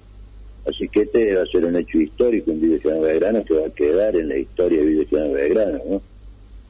Así 0.68 0.88
que 0.88 1.02
este 1.02 1.36
va 1.36 1.44
a 1.44 1.48
ser 1.48 1.66
un 1.66 1.76
hecho 1.76 1.98
histórico 1.98 2.52
en 2.52 2.62
Villa 2.62 2.80
General 2.80 3.02
Belgrano 3.02 3.44
que 3.44 3.54
va 3.54 3.68
a 3.68 3.70
quedar 3.70 4.16
en 4.16 4.30
la 4.30 4.38
historia 4.38 4.80
de 4.80 4.86
Villa 4.86 5.06
General 5.10 5.34
Belgrano, 5.34 5.82
¿no? 5.90 6.02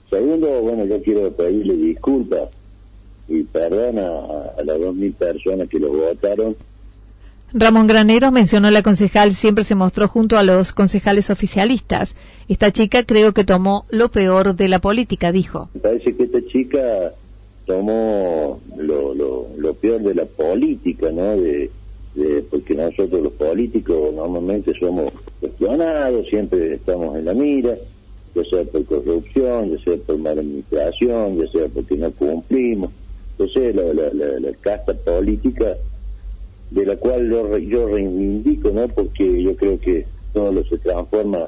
Segundo, 0.09 0.61
bueno, 0.61 0.85
yo 0.85 1.01
quiero 1.01 1.31
pedirle 1.31 1.75
disculpas 1.75 2.49
y 3.27 3.43
perdón 3.43 3.99
a, 3.99 4.51
a 4.57 4.63
las 4.63 4.79
dos 4.79 4.95
mil 4.95 5.13
personas 5.13 5.69
que 5.69 5.79
lo 5.79 5.91
votaron 5.91 6.55
Ramón 7.55 7.85
Granero 7.85 8.31
mencionó 8.31 8.71
la 8.71 8.81
concejal 8.81 9.35
siempre 9.35 9.63
se 9.63 9.75
mostró 9.75 10.07
junto 10.07 10.39
a 10.39 10.43
los 10.43 10.73
concejales 10.73 11.29
oficialistas. 11.29 12.15
Esta 12.49 12.71
chica 12.71 13.03
creo 13.03 13.31
que 13.33 13.43
tomó 13.43 13.85
lo 13.89 14.09
peor 14.09 14.55
de 14.55 14.67
la 14.67 14.79
política, 14.79 15.31
dijo. 15.31 15.69
Me 15.75 15.81
parece 15.81 16.15
que 16.15 16.23
esta 16.23 16.43
chica 16.47 17.13
tomó 17.67 18.59
lo, 18.75 19.13
lo, 19.13 19.73
peor 19.75 20.01
de 20.01 20.15
la 20.15 20.25
política, 20.25 21.11
¿no? 21.11 21.37
De, 21.37 21.69
porque 22.49 22.73
nosotros 22.73 23.21
los 23.21 23.33
políticos 23.33 24.13
normalmente 24.13 24.73
somos 24.79 25.13
cuestionados, 25.39 26.27
siempre 26.29 26.75
estamos 26.75 27.17
en 27.17 27.25
la 27.25 27.33
mira, 27.33 27.75
ya 28.35 28.43
sea 28.45 28.63
por 28.63 28.85
corrupción, 28.85 29.75
ya 29.75 29.83
sea 29.83 29.97
por 29.97 30.17
mala 30.17 30.41
administración, 30.41 31.39
ya 31.39 31.47
sea 31.51 31.67
porque 31.67 31.95
no 31.97 32.11
cumplimos. 32.11 32.91
Entonces 33.37 33.75
la, 33.75 33.93
la, 33.93 34.39
la 34.39 34.53
casta 34.61 34.93
política 34.93 35.75
de 36.73 36.85
la 36.87 36.95
cual 36.97 37.29
yo, 37.29 37.57
yo 37.59 37.87
reivindico, 37.87 38.71
¿no? 38.71 38.87
Porque 38.87 39.43
yo 39.43 39.55
creo 39.55 39.79
que 39.79 40.05
todo 40.33 40.51
lo 40.51 40.63
se 40.65 40.79
transforma 40.79 41.47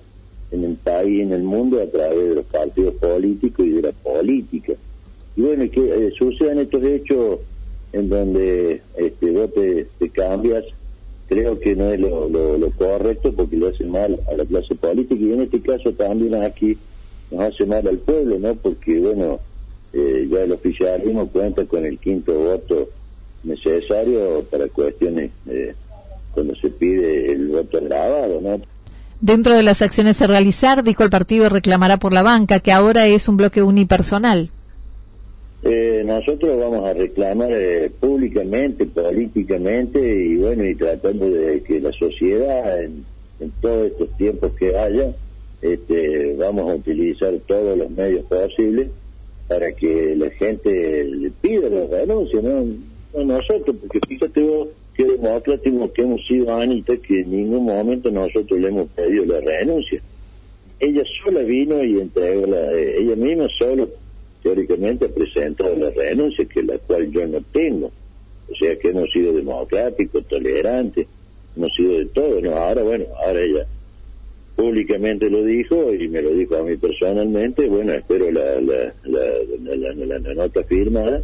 en 0.52 0.64
el 0.64 0.76
país, 0.76 1.24
en 1.24 1.34
el 1.34 1.42
mundo, 1.42 1.82
a 1.82 1.88
través 1.88 2.30
de 2.30 2.36
los 2.36 2.46
partidos 2.46 2.94
políticos 2.96 3.66
y 3.66 3.70
de 3.72 3.82
la 3.82 3.92
política. 3.92 4.74
Y 5.36 5.42
bueno, 5.42 5.70
que 5.72 5.82
eh, 5.82 6.12
sucedan 6.18 6.60
estos 6.60 6.84
hechos 6.84 7.40
en 7.92 8.10
donde 8.10 8.82
este, 8.98 9.32
vos 9.32 9.50
te, 9.54 10.10
cambias, 10.10 10.64
creo 11.28 11.60
que 11.60 11.76
no 11.76 11.92
es 11.92 12.00
lo, 12.00 12.30
lo, 12.30 12.70
correcto 12.72 13.34
porque 13.34 13.58
le 13.58 13.70
hace 13.70 13.84
mal 13.84 14.20
a 14.32 14.36
la 14.36 14.46
clase 14.46 14.76
política 14.76 15.20
y 15.20 15.34
en 15.34 15.42
este 15.42 15.60
caso 15.60 15.92
también 15.94 16.36
aquí 16.36 16.78
nos 17.32 17.42
hace 17.42 17.66
mal 17.66 17.88
al 17.88 17.98
pueblo, 17.98 18.38
¿no? 18.38 18.54
Porque, 18.56 19.00
bueno, 19.00 19.40
eh, 19.92 20.28
ya 20.30 20.44
el 20.44 20.52
oficialismo 20.52 21.28
cuenta 21.30 21.66
con 21.66 21.84
el 21.84 21.98
quinto 21.98 22.34
voto 22.34 22.90
necesario 23.46 24.44
para 24.50 24.68
cuestiones 24.68 25.32
cuando 26.34 26.56
se 26.56 26.70
pide 26.70 27.32
el 27.32 27.48
voto 27.48 27.80
grabado, 27.82 28.42
¿no? 28.42 28.62
Dentro 29.22 29.56
de 29.56 29.64
las 29.64 29.82
acciones 29.82 30.22
a 30.22 30.28
realizar, 30.28 30.84
dijo 30.84 31.04
el 31.04 31.10
partido 31.10 31.50
reclamará 31.50 31.98
por 31.98 32.14
la 32.14 32.22
banca, 32.22 32.60
que 32.60 32.72
ahora 32.72 33.08
es 33.08 33.28
un 33.30 33.38
bloque 33.38 33.64
unipersonal. 33.64 34.50
Eh, 35.64 36.04
nosotros 36.06 36.60
vamos 36.60 36.88
a 36.88 36.94
reclamar 36.94 37.50
eh, 37.52 37.90
públicamente, 38.00 38.86
políticamente 38.86 40.00
y 40.00 40.36
bueno, 40.36 40.64
y 40.64 40.76
tratando 40.76 41.28
de 41.28 41.64
que 41.64 41.80
la 41.80 41.92
sociedad 41.94 42.84
en, 42.84 43.04
todos 43.62 43.88
estos 43.88 44.16
tiempos 44.18 44.52
que 44.60 44.78
haya, 44.78 45.16
este, 45.62 46.36
vamos 46.36 46.70
a 46.70 46.76
utilizar 46.76 47.34
todos 47.48 47.78
los 47.78 47.90
medios 47.90 48.26
posibles 48.26 48.90
para 49.48 49.72
que 49.72 50.16
la 50.16 50.30
gente 50.32 51.04
le 51.04 51.32
pida 51.32 51.70
la 51.70 51.88
renuncia, 51.88 52.42
¿no? 52.42 52.66
Nosotros, 53.24 53.76
porque 53.80 54.00
fíjate 54.08 54.42
vos 54.42 54.70
que 54.96 55.04
democrático 55.04 55.92
que 55.92 56.02
hemos 56.02 56.26
sido 56.26 56.54
Anita, 56.56 56.96
que 56.98 57.22
en 57.22 57.32
ningún 57.32 57.66
momento 57.66 58.10
nosotros 58.12 58.60
le 58.60 58.70
hemos 58.70 58.90
pedido 58.90 59.26
la 59.26 59.42
renuncia. 59.42 60.02
Ella 60.80 61.04
sola 61.24 61.42
vino 61.42 61.84
y 61.84 62.00
entregó 62.00 62.46
la, 62.46 62.72
eh, 62.74 63.02
ella 63.02 63.16
misma 63.16 63.48
solo 63.58 63.90
teóricamente 64.42 65.06
ha 65.06 65.10
presentado 65.10 65.76
la 65.76 65.90
renuncia, 65.90 66.46
que 66.46 66.64
la 66.64 66.78
cual 66.78 67.12
yo 67.12 67.26
no 67.28 67.42
tengo. 67.52 67.92
O 68.50 68.56
sea 68.56 68.78
que 68.78 68.90
hemos 68.90 69.12
sido 69.12 69.34
democráticos, 69.34 70.26
tolerantes, 70.28 71.08
hemos 71.56 71.74
sido 71.76 71.98
de 71.98 72.06
todo, 72.08 72.42
¿no? 72.42 72.56
Ahora, 72.56 72.84
bueno, 72.84 73.06
ahora 73.26 73.42
ella 73.42 73.66
públicamente 74.56 75.30
lo 75.30 75.44
dijo 75.44 75.94
y 75.94 76.08
me 76.08 76.22
lo 76.22 76.30
dijo 76.32 76.56
a 76.56 76.64
mí 76.64 76.78
personalmente, 76.78 77.68
bueno, 77.68 77.94
espero 77.94 78.32
la, 78.32 78.62
la, 78.62 78.94
la, 79.04 80.20
la 80.20 80.34
nota 80.34 80.64
firmada 80.64 81.22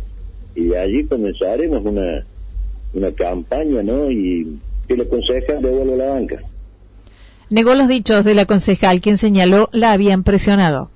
y 0.56 0.74
allí 0.74 1.06
comenzaremos 1.06 1.84
una, 1.84 2.26
una 2.94 3.12
campaña, 3.12 3.84
¿no? 3.84 4.10
Y 4.12 4.60
que 4.88 4.98
la 4.98 5.06
concejal 5.06 5.62
devuelva 5.62 5.96
la 5.96 6.10
banca. 6.12 6.38
Negó 7.50 7.76
los 7.76 7.88
dichos 7.88 8.24
de 8.24 8.34
la 8.34 8.46
concejal, 8.46 9.02
quien 9.02 9.18
señaló 9.18 9.70
la 9.74 9.92
habían 9.92 10.24
presionado. 10.24 10.90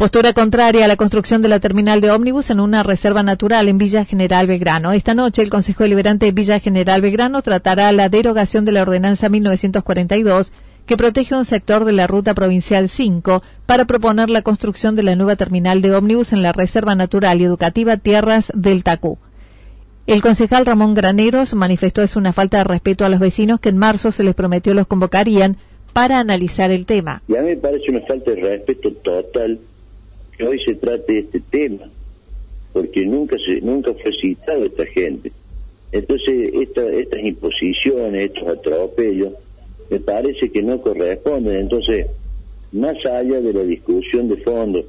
Postura 0.00 0.32
contraria 0.32 0.86
a 0.86 0.88
la 0.88 0.96
construcción 0.96 1.42
de 1.42 1.48
la 1.48 1.60
terminal 1.60 2.00
de 2.00 2.10
ómnibus 2.10 2.48
en 2.48 2.60
una 2.60 2.82
reserva 2.82 3.22
natural 3.22 3.68
en 3.68 3.76
Villa 3.76 4.06
General 4.06 4.46
Belgrano. 4.46 4.92
Esta 4.92 5.12
noche 5.12 5.42
el 5.42 5.50
Consejo 5.50 5.82
Deliberante 5.82 6.24
de 6.24 6.32
Villa 6.32 6.58
General 6.58 7.02
Belgrano 7.02 7.42
tratará 7.42 7.92
la 7.92 8.08
derogación 8.08 8.64
de 8.64 8.72
la 8.72 8.80
Ordenanza 8.80 9.28
1942 9.28 10.52
que 10.90 10.96
protege 10.96 11.36
un 11.36 11.44
sector 11.44 11.84
de 11.84 11.92
la 11.92 12.08
Ruta 12.08 12.34
Provincial 12.34 12.88
5 12.88 13.44
para 13.64 13.84
proponer 13.84 14.28
la 14.28 14.42
construcción 14.42 14.96
de 14.96 15.04
la 15.04 15.14
nueva 15.14 15.36
terminal 15.36 15.82
de 15.82 15.94
ómnibus 15.94 16.32
en 16.32 16.42
la 16.42 16.50
Reserva 16.52 16.96
Natural 16.96 17.40
y 17.40 17.44
Educativa 17.44 17.96
Tierras 17.96 18.50
del 18.56 18.82
Tacú. 18.82 19.16
El 20.08 20.20
concejal 20.20 20.66
Ramón 20.66 20.94
Graneros 20.94 21.54
manifestó 21.54 22.02
es 22.02 22.16
una 22.16 22.32
falta 22.32 22.58
de 22.58 22.64
respeto 22.64 23.04
a 23.04 23.08
los 23.08 23.20
vecinos 23.20 23.60
que 23.60 23.68
en 23.68 23.78
marzo 23.78 24.10
se 24.10 24.24
les 24.24 24.34
prometió 24.34 24.74
los 24.74 24.88
convocarían 24.88 25.58
para 25.92 26.18
analizar 26.18 26.72
el 26.72 26.86
tema. 26.86 27.22
Y 27.28 27.36
a 27.36 27.42
mí 27.42 27.50
me 27.50 27.56
parece 27.58 27.88
una 27.92 28.00
falta 28.00 28.32
de 28.32 28.40
respeto 28.40 28.92
total 28.94 29.60
que 30.36 30.44
hoy 30.44 30.58
se 30.64 30.74
trate 30.74 31.20
este 31.20 31.38
tema, 31.38 31.84
porque 32.72 33.06
nunca 33.06 33.36
se 33.46 33.60
nunca 33.60 33.92
fue 33.92 34.10
citado 34.20 34.64
esta 34.64 34.86
gente. 34.86 35.30
Entonces, 35.92 36.50
estas 36.52 37.24
imposiciones, 37.24 38.32
estos 38.32 38.48
atropellos, 38.48 39.34
me 39.90 40.00
parece 40.00 40.50
que 40.50 40.62
no 40.62 40.80
corresponde. 40.80 41.58
Entonces, 41.58 42.06
más 42.72 42.96
allá 43.04 43.40
de 43.40 43.52
la 43.52 43.64
discusión 43.64 44.28
de 44.28 44.36
fondo, 44.38 44.84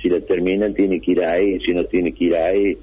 si 0.00 0.08
la 0.08 0.20
terminal 0.20 0.74
tiene 0.74 1.00
que 1.00 1.12
ir 1.12 1.24
ahí, 1.24 1.58
si 1.60 1.74
no 1.74 1.84
tiene 1.84 2.12
que 2.12 2.24
ir 2.24 2.36
ahí, 2.36 2.78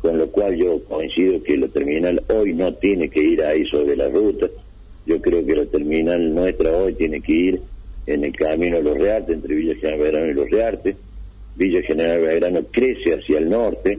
con 0.00 0.16
lo 0.16 0.28
cual 0.28 0.56
yo 0.56 0.82
coincido 0.84 1.42
que 1.42 1.58
la 1.58 1.68
terminal 1.68 2.22
hoy 2.28 2.54
no 2.54 2.72
tiene 2.74 3.10
que 3.10 3.22
ir 3.22 3.42
ahí 3.42 3.66
sobre 3.66 3.96
la 3.96 4.08
ruta. 4.08 4.48
Yo 5.04 5.20
creo 5.20 5.44
que 5.44 5.56
la 5.56 5.66
terminal 5.66 6.34
nuestra 6.34 6.74
hoy 6.74 6.94
tiene 6.94 7.20
que 7.20 7.32
ir 7.32 7.60
en 8.06 8.24
el 8.24 8.34
camino 8.34 8.78
de 8.78 8.82
los 8.82 8.96
Reartes, 8.96 9.36
entre 9.36 9.54
Villa 9.54 9.74
General 9.74 9.98
Belgrano 9.98 10.30
y 10.30 10.34
los 10.34 10.50
Reartes. 10.50 10.96
Villa 11.56 11.82
General 11.82 12.20
Belgrano 12.20 12.64
crece 12.70 13.14
hacia 13.14 13.38
el 13.38 13.50
norte, 13.50 13.98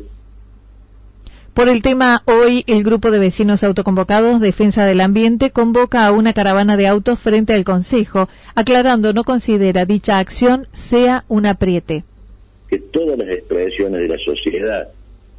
Por 1.54 1.68
el 1.68 1.82
tema, 1.82 2.24
hoy 2.26 2.64
el 2.66 2.82
grupo 2.82 3.12
de 3.12 3.20
vecinos 3.20 3.62
autoconvocados 3.66 4.40
Defensa 4.40 4.86
del 4.86 5.02
Ambiente 5.02 5.52
convoca 5.52 6.08
a 6.08 6.14
una 6.14 6.32
caravana 6.32 6.78
de 6.78 6.88
autos 6.88 7.20
frente 7.20 7.54
al 7.54 7.66
Consejo, 7.66 8.30
aclarando 8.56 9.12
no 9.12 9.26
considera 9.26 9.86
dicha 9.86 10.20
acción 10.20 10.68
sea 10.72 11.26
un 11.28 11.46
apriete. 11.46 12.06
Que 12.70 12.80
todas 12.80 13.18
las 13.20 13.28
expresiones 13.28 14.00
de 14.00 14.08
la 14.08 14.18
sociedad, 14.20 14.88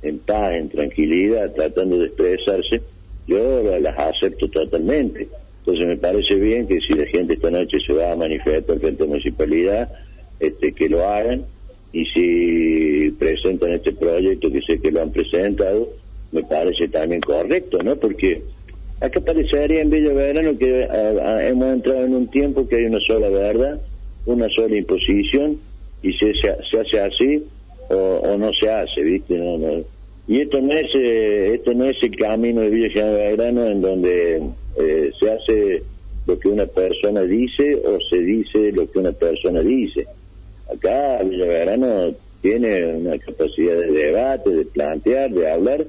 en 0.03 0.19
paz, 0.19 0.53
en 0.53 0.69
tranquilidad, 0.69 1.51
tratando 1.55 1.97
de 1.97 2.09
expresarse, 2.09 2.83
yo 3.27 3.63
las 3.81 3.99
acepto 3.99 4.49
totalmente. 4.49 5.29
Entonces 5.61 5.87
me 5.87 5.97
parece 5.97 6.35
bien 6.35 6.67
que 6.67 6.79
si 6.81 6.93
la 6.93 7.07
gente 7.07 7.35
esta 7.35 7.51
noche 7.51 7.79
se 7.87 7.95
va 7.95 8.13
a 8.13 8.17
manifestar 8.17 8.79
frente 8.79 9.03
a 9.03 9.07
la 9.07 9.11
municipalidad, 9.13 9.89
este, 10.41 10.75
que 10.75 10.91
lo 10.91 11.09
hagan 11.09 11.47
y 11.91 12.05
si 12.07 13.11
presentan 13.19 13.73
este 13.73 13.93
proyecto, 13.93 14.53
que 14.53 14.61
sé 14.61 14.79
que 14.79 14.91
lo 14.91 15.01
han 15.01 15.11
presentado, 15.11 16.02
me 16.33 16.43
parece 16.43 16.89
también 16.89 17.21
correcto, 17.21 17.79
¿no? 17.83 17.97
Porque 17.97 18.43
acá 19.01 19.21
parecería 19.21 19.83
en 19.83 19.91
Villa 19.91 20.13
Verano 20.13 20.59
que 20.59 20.89
hemos 21.49 21.69
entrado 21.69 22.05
en 22.05 22.15
un 22.15 22.29
tiempo 22.29 22.67
que 22.67 22.77
hay 22.77 22.85
una 22.87 23.01
sola 23.07 23.29
verdad, 23.29 23.81
una 24.27 24.49
sola 24.49 24.77
imposición, 24.77 25.59
y 26.03 26.13
se, 26.15 26.33
se, 26.35 26.81
hace 26.81 27.01
así 27.01 27.45
o, 27.89 28.37
no 28.37 28.51
se 28.61 28.71
hace, 28.71 29.03
¿viste? 29.03 29.37
No, 29.37 29.59
no. 29.59 29.85
Y 30.27 30.41
esto 30.41 30.61
no 30.61 30.73
es 30.73 30.87
eh, 30.95 31.55
esto 31.55 31.75
no 31.75 31.85
es 31.85 31.97
el 32.03 32.17
camino 32.17 32.61
de 32.61 32.71
Villa 32.71 33.05
Verano 33.05 33.67
en 33.67 33.81
donde 33.81 34.43
eh, 34.79 35.11
se 35.19 35.31
hace 35.31 35.83
lo 36.27 36.39
que 36.39 36.49
una 36.49 36.67
persona 36.67 37.23
dice 37.23 37.75
o 37.85 37.99
se 38.09 38.19
dice 38.19 38.73
lo 38.73 38.91
que 38.91 38.99
una 38.99 39.13
persona 39.13 39.61
dice. 39.61 40.07
Acá 40.73 41.23
Villa 41.25 41.47
Verano 41.47 42.15
tiene 42.41 42.87
una 42.95 43.19
capacidad 43.19 43.75
de 43.75 43.93
debate, 43.93 44.51
de 44.51 44.65
plantear, 44.65 45.31
de 45.31 45.51
hablar, 45.51 45.87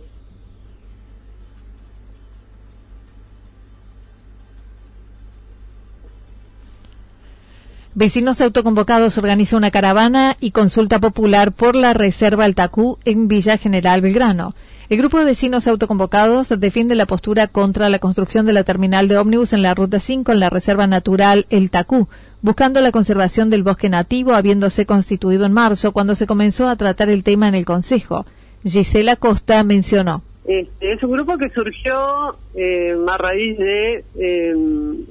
Vecinos 7.95 8.41
autoconvocados 8.41 9.19
organiza 9.19 9.55
una 9.55 9.69
caravana 9.69 10.35
y 10.39 10.49
consulta 10.49 10.99
popular 10.99 11.51
por 11.51 11.75
la 11.75 11.93
Reserva 11.93 12.45
Altacú 12.45 12.97
en 13.05 13.27
Villa 13.27 13.59
General 13.59 14.01
Belgrano. 14.01 14.55
El 14.89 14.97
grupo 14.97 15.19
de 15.19 15.25
vecinos 15.25 15.67
autoconvocados 15.67 16.49
defiende 16.57 16.95
la 16.95 17.05
postura 17.05 17.45
contra 17.47 17.89
la 17.89 17.99
construcción 17.99 18.47
de 18.47 18.53
la 18.53 18.63
terminal 18.63 19.07
de 19.07 19.19
ómnibus 19.19 19.53
en 19.53 19.61
la 19.61 19.75
Ruta 19.75 19.99
5 19.99 20.31
en 20.31 20.39
la 20.39 20.49
Reserva 20.49 20.87
Natural 20.87 21.45
El 21.51 21.69
Tacú, 21.69 22.07
buscando 22.41 22.81
la 22.81 22.91
conservación 22.91 23.51
del 23.51 23.61
bosque 23.61 23.89
nativo 23.89 24.33
habiéndose 24.33 24.87
constituido 24.87 25.45
en 25.45 25.53
marzo 25.53 25.91
cuando 25.91 26.15
se 26.15 26.25
comenzó 26.25 26.69
a 26.69 26.75
tratar 26.75 27.09
el 27.09 27.23
tema 27.23 27.47
en 27.47 27.53
el 27.53 27.65
Consejo. 27.65 28.25
Gisela 28.65 29.17
Costa 29.17 29.63
mencionó. 29.63 30.23
Este, 30.45 30.91
es 30.91 31.01
un 31.03 31.11
grupo 31.11 31.37
que 31.37 31.49
surgió 31.51 32.35
eh, 32.53 32.93
a 33.07 33.17
raíz 33.17 33.57
de 33.57 34.03
eh, 34.15 34.55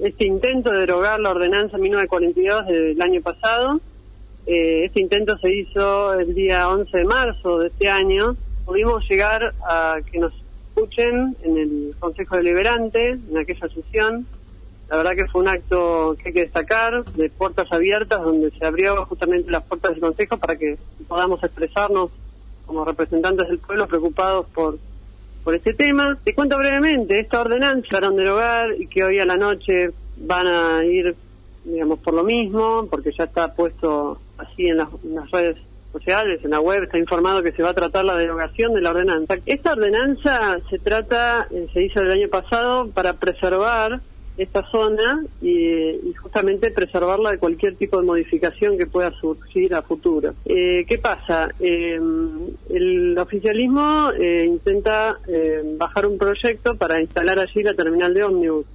este 0.03 0.27
intento 0.27 0.71
de 0.71 0.81
derogar 0.81 1.19
la 1.19 1.31
ordenanza 1.31 1.77
1942 1.77 2.67
del 2.67 3.01
año 3.01 3.21
pasado. 3.21 3.81
Eh, 4.45 4.85
este 4.85 4.99
intento 4.99 5.37
se 5.39 5.51
hizo 5.51 6.13
el 6.19 6.35
día 6.35 6.69
11 6.69 6.95
de 6.95 7.05
marzo 7.05 7.59
de 7.59 7.67
este 7.69 7.89
año. 7.89 8.35
Pudimos 8.65 9.09
llegar 9.09 9.55
a 9.67 9.97
que 10.11 10.19
nos 10.19 10.33
escuchen 10.69 11.35
en 11.43 11.57
el 11.57 11.95
Consejo 11.99 12.37
Deliberante, 12.37 13.11
en 13.11 13.37
aquella 13.37 13.67
sesión. 13.69 14.27
La 14.87 14.97
verdad 14.97 15.15
que 15.15 15.27
fue 15.27 15.41
un 15.41 15.47
acto 15.47 16.15
que 16.21 16.29
hay 16.29 16.33
que 16.33 16.41
destacar, 16.41 17.05
de 17.05 17.29
puertas 17.31 17.71
abiertas, 17.71 18.21
donde 18.21 18.51
se 18.51 18.65
abrió 18.65 19.03
justamente 19.07 19.49
las 19.49 19.63
puertas 19.63 19.91
del 19.91 20.01
Consejo 20.01 20.37
para 20.37 20.57
que 20.57 20.77
podamos 21.07 21.43
expresarnos 21.43 22.11
como 22.67 22.85
representantes 22.85 23.47
del 23.47 23.57
pueblo 23.57 23.87
preocupados 23.87 24.45
por 24.53 24.77
por 25.43 25.55
este 25.55 25.73
tema. 25.73 26.17
Te 26.23 26.33
cuento 26.33 26.57
brevemente, 26.57 27.19
esta 27.19 27.41
ordenanza 27.41 27.87
para 27.91 28.09
derogar 28.11 28.73
y 28.79 28.87
que 28.87 29.03
hoy 29.03 29.19
a 29.19 29.25
la 29.25 29.37
noche 29.37 29.91
van 30.17 30.47
a 30.47 30.85
ir, 30.85 31.15
digamos, 31.63 31.99
por 31.99 32.13
lo 32.13 32.23
mismo, 32.23 32.87
porque 32.89 33.11
ya 33.17 33.25
está 33.25 33.53
puesto 33.53 34.19
así 34.37 34.67
en 34.67 34.77
las, 34.77 34.89
redes 35.31 35.57
sociales, 35.91 36.41
en 36.43 36.51
la 36.51 36.59
web, 36.59 36.83
está 36.83 36.97
informado 36.97 37.43
que 37.43 37.51
se 37.51 37.61
va 37.61 37.69
a 37.69 37.75
tratar 37.75 38.05
la 38.05 38.17
derogación 38.17 38.73
de 38.73 38.81
la 38.81 38.91
ordenanza. 38.91 39.35
Esta 39.45 39.73
ordenanza 39.73 40.57
se 40.69 40.79
trata, 40.79 41.47
eh, 41.51 41.67
se 41.73 41.83
hizo 41.83 42.01
el 42.01 42.11
año 42.11 42.29
pasado 42.29 42.89
para 42.89 43.13
preservar 43.13 44.01
esta 44.37 44.63
zona 44.71 45.23
y, 45.41 46.13
justamente 46.21 46.71
preservarla 46.71 47.31
de 47.31 47.37
cualquier 47.37 47.75
tipo 47.75 47.99
de 47.99 48.05
modificación 48.05 48.77
que 48.77 48.87
pueda 48.87 49.11
surgir 49.19 49.73
a 49.75 49.81
futuro. 49.81 50.33
Eh, 50.45 50.85
¿Qué 50.87 50.97
pasa? 50.97 51.49
Eh, 51.59 51.99
el 52.69 53.17
oficialismo 53.17 54.11
eh, 54.19 54.45
intenta 54.47 55.17
bajar 55.77 56.07
un 56.07 56.17
proyecto 56.17 56.75
para 56.75 57.01
instalar 57.01 57.39
allí 57.39 57.63
la 57.63 57.73
terminal 57.73 58.13
de 58.13 58.23
ómnibus. 58.23 58.65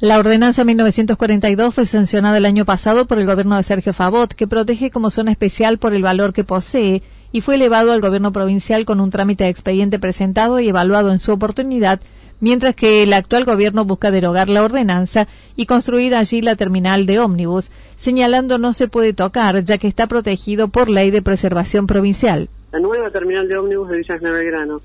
La 0.00 0.18
ordenanza 0.18 0.64
1942 0.64 1.74
fue 1.74 1.84
sancionada 1.84 2.38
el 2.38 2.44
año 2.44 2.64
pasado 2.64 3.06
por 3.06 3.18
el 3.18 3.26
gobierno 3.26 3.56
de 3.56 3.64
Sergio 3.64 3.92
Favot, 3.92 4.32
que 4.32 4.46
protege 4.46 4.92
como 4.92 5.10
zona 5.10 5.32
especial 5.32 5.78
por 5.78 5.92
el 5.92 6.02
valor 6.02 6.32
que 6.32 6.44
posee 6.44 7.02
y 7.32 7.40
fue 7.40 7.56
elevado 7.56 7.90
al 7.92 8.00
gobierno 8.00 8.32
provincial 8.32 8.84
con 8.84 9.00
un 9.00 9.10
trámite 9.10 9.44
de 9.44 9.50
expediente 9.50 9.98
presentado 9.98 10.60
y 10.60 10.68
evaluado 10.68 11.10
en 11.12 11.18
su 11.18 11.32
oportunidad 11.32 12.00
mientras 12.40 12.74
que 12.74 13.02
el 13.02 13.12
actual 13.12 13.44
gobierno 13.44 13.84
busca 13.84 14.10
derogar 14.10 14.48
la 14.48 14.64
ordenanza 14.64 15.28
y 15.56 15.66
construir 15.66 16.14
allí 16.14 16.40
la 16.40 16.56
terminal 16.56 17.06
de 17.06 17.18
ómnibus, 17.18 17.70
señalando 17.96 18.58
no 18.58 18.72
se 18.72 18.88
puede 18.88 19.12
tocar 19.12 19.62
ya 19.64 19.78
que 19.78 19.88
está 19.88 20.06
protegido 20.06 20.68
por 20.68 20.88
ley 20.88 21.10
de 21.10 21.22
preservación 21.22 21.86
provincial. 21.86 22.48
La 22.72 22.80
nueva 22.80 23.10
terminal 23.10 23.48
de 23.48 23.56
ómnibus 23.56 23.88
de 23.88 23.98
Villas 23.98 24.20
Belgrano. 24.20 24.80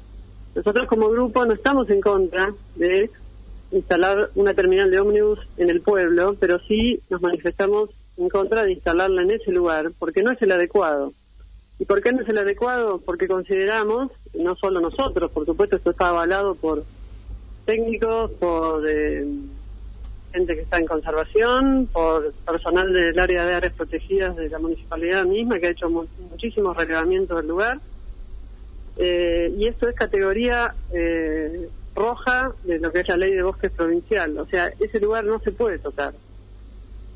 Nosotros 0.56 0.88
como 0.88 1.10
grupo 1.10 1.46
no 1.46 1.54
estamos 1.54 1.90
en 1.90 2.00
contra 2.00 2.54
de 2.76 3.10
instalar 3.72 4.30
una 4.36 4.54
terminal 4.54 4.92
de 4.92 5.00
ómnibus 5.00 5.40
en 5.58 5.70
el 5.70 5.82
pueblo, 5.82 6.36
pero 6.40 6.60
sí 6.68 7.00
nos 7.10 7.22
manifestamos 7.22 7.90
en 8.18 8.30
contra 8.30 8.64
de 8.64 8.74
instalarla 8.74 9.24
en 9.24 9.32
ese 9.32 9.52
lugar, 9.52 9.92
porque 9.98 10.22
no 10.22 10.32
es 10.32 10.42
el 10.42 10.52
adecuado. 10.52 11.14
¿Y 11.80 11.86
por 11.86 12.02
qué 12.02 12.14
no 12.14 12.22
es 12.22 12.30
el 12.30 12.38
adecuado? 12.38 13.00
Porque 13.00 13.28
consideramos, 13.28 14.12
no 14.34 14.56
solo 14.56 14.80
nosotros, 14.80 15.32
por 15.32 15.46
supuesto 15.46 15.76
esto 15.76 15.90
está 15.90 16.10
avalado 16.10 16.56
por 16.56 16.84
técnicos, 17.66 18.32
por 18.32 18.88
eh, 18.88 19.26
gente 20.34 20.56
que 20.56 20.62
está 20.62 20.78
en 20.78 20.88
conservación, 20.88 21.88
por 21.92 22.34
personal 22.34 22.92
del 22.92 23.18
área 23.18 23.46
de 23.46 23.54
áreas 23.54 23.74
protegidas 23.74 24.36
de 24.36 24.50
la 24.50 24.60
municipalidad 24.60 25.26
misma 25.26 25.60
que 25.60 25.68
ha 25.68 25.72
hecho 25.72 25.90
muchísimos 25.90 26.76
relevamientos 26.76 27.38
del 27.38 27.48
lugar. 27.48 27.80
Eh, 28.98 29.54
y 29.58 29.68
esto 29.68 29.88
es 29.88 29.96
categoría 29.96 30.76
eh, 30.92 31.70
roja 31.96 32.52
de 32.64 32.80
lo 32.80 32.92
que 32.92 33.02
es 33.02 33.08
la 33.08 33.18
ley 33.18 33.34
de 33.34 33.44
bosques 33.44 33.72
provincial. 33.72 34.38
O 34.38 34.46
sea, 34.48 34.72
ese 34.80 35.00
lugar 35.00 35.24
no 35.24 35.40
se 35.40 35.52
puede 35.52 35.80
tocar. 35.80 36.14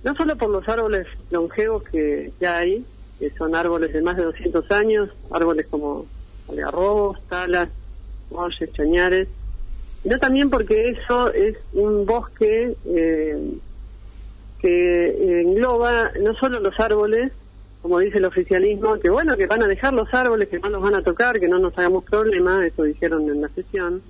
No 0.04 0.16
solo 0.16 0.38
por 0.38 0.50
los 0.50 0.68
árboles 0.70 1.08
longevos 1.32 1.84
que, 1.84 2.32
ya 2.40 2.58
hay, 2.58 2.86
que 3.20 3.32
son 3.32 3.56
árboles 3.56 3.94
de 3.94 4.02
más 4.02 4.16
de 4.16 4.24
200 4.24 4.72
años, 4.72 5.10
árboles 5.32 5.66
como 5.68 6.06
algarrobos, 6.50 7.20
talas, 7.28 7.70
molles, 8.30 8.72
chañares, 8.74 9.28
sino 10.04 10.20
también 10.20 10.50
porque 10.50 10.90
eso 10.90 11.32
es 11.34 11.58
un 11.74 12.06
bosque 12.06 12.76
eh, 12.86 13.38
que 14.60 15.42
engloba 15.42 16.12
no 16.22 16.34
solo 16.36 16.60
los 16.60 16.80
árboles, 16.80 17.32
como 17.82 18.00
dice 18.00 18.18
el 18.18 18.26
oficialismo, 18.26 19.00
que 19.00 19.10
bueno, 19.10 19.38
que 19.38 19.48
van 19.48 19.64
a 19.64 19.68
dejar 19.68 19.94
los 19.94 20.14
árboles, 20.14 20.50
que 20.50 20.60
no 20.60 20.70
los 20.70 20.82
van 20.82 20.96
a 20.96 21.04
tocar, 21.04 21.40
que 21.40 21.48
no 21.48 21.60
nos 21.60 21.78
hagamos 21.78 22.04
problema, 22.04 22.66
eso 22.66 22.84
dijeron 22.84 23.30
en 23.30 23.42
la 23.42 23.50
sesión, 23.50 24.02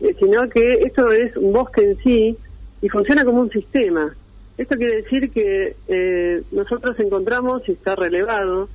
eh, 0.00 0.14
sino 0.18 0.48
que 0.48 0.74
esto 0.82 1.10
es 1.10 1.36
un 1.36 1.52
bosque 1.52 1.82
en 1.82 1.98
sí 1.98 2.36
y 2.80 2.88
funciona 2.88 3.24
como 3.24 3.40
un 3.40 3.50
sistema. 3.50 4.14
Esto 4.58 4.76
quiere 4.76 5.02
decir 5.02 5.30
que 5.30 5.76
eh, 5.88 6.42
nosotros 6.52 6.98
encontramos, 7.00 7.62
y 7.68 7.72
está 7.72 7.96
relevado, 7.96 8.68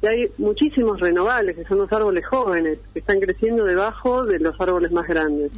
que 0.00 0.08
hay 0.08 0.28
muchísimos 0.38 0.98
renovables, 0.98 1.56
que 1.56 1.64
son 1.64 1.78
los 1.78 1.92
árboles 1.92 2.26
jóvenes, 2.26 2.78
que 2.92 2.98
están 2.98 3.20
creciendo 3.20 3.64
debajo 3.64 4.24
de 4.24 4.40
los 4.40 4.60
árboles 4.60 4.90
más 4.92 5.06
grandes. 5.06 5.52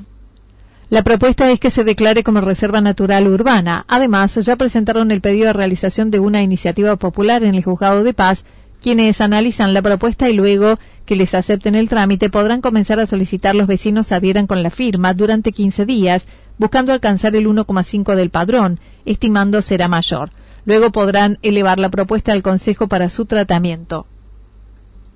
La 0.92 1.02
propuesta 1.02 1.50
es 1.50 1.58
que 1.58 1.70
se 1.70 1.84
declare 1.84 2.22
como 2.22 2.42
reserva 2.42 2.82
natural 2.82 3.26
urbana. 3.26 3.86
Además, 3.88 4.34
ya 4.34 4.56
presentaron 4.56 5.10
el 5.10 5.22
pedido 5.22 5.46
de 5.46 5.54
realización 5.54 6.10
de 6.10 6.20
una 6.20 6.42
iniciativa 6.42 6.96
popular 6.96 7.44
en 7.44 7.54
el 7.54 7.64
Juzgado 7.64 8.04
de 8.04 8.12
Paz, 8.12 8.44
quienes 8.82 9.22
analizan 9.22 9.72
la 9.72 9.80
propuesta 9.80 10.28
y 10.28 10.34
luego 10.34 10.78
que 11.06 11.16
les 11.16 11.32
acepten 11.32 11.76
el 11.76 11.88
trámite 11.88 12.28
podrán 12.28 12.60
comenzar 12.60 13.00
a 13.00 13.06
solicitar 13.06 13.54
los 13.54 13.68
vecinos 13.68 14.12
adhieran 14.12 14.46
con 14.46 14.62
la 14.62 14.68
firma 14.68 15.14
durante 15.14 15.52
15 15.52 15.86
días, 15.86 16.26
buscando 16.58 16.92
alcanzar 16.92 17.34
el 17.36 17.46
1,5 17.46 18.14
del 18.14 18.28
padrón, 18.28 18.78
estimando 19.06 19.62
será 19.62 19.88
mayor. 19.88 20.28
Luego 20.66 20.92
podrán 20.92 21.38
elevar 21.40 21.78
la 21.78 21.88
propuesta 21.88 22.32
al 22.32 22.42
Consejo 22.42 22.86
para 22.86 23.08
su 23.08 23.24
tratamiento. 23.24 24.04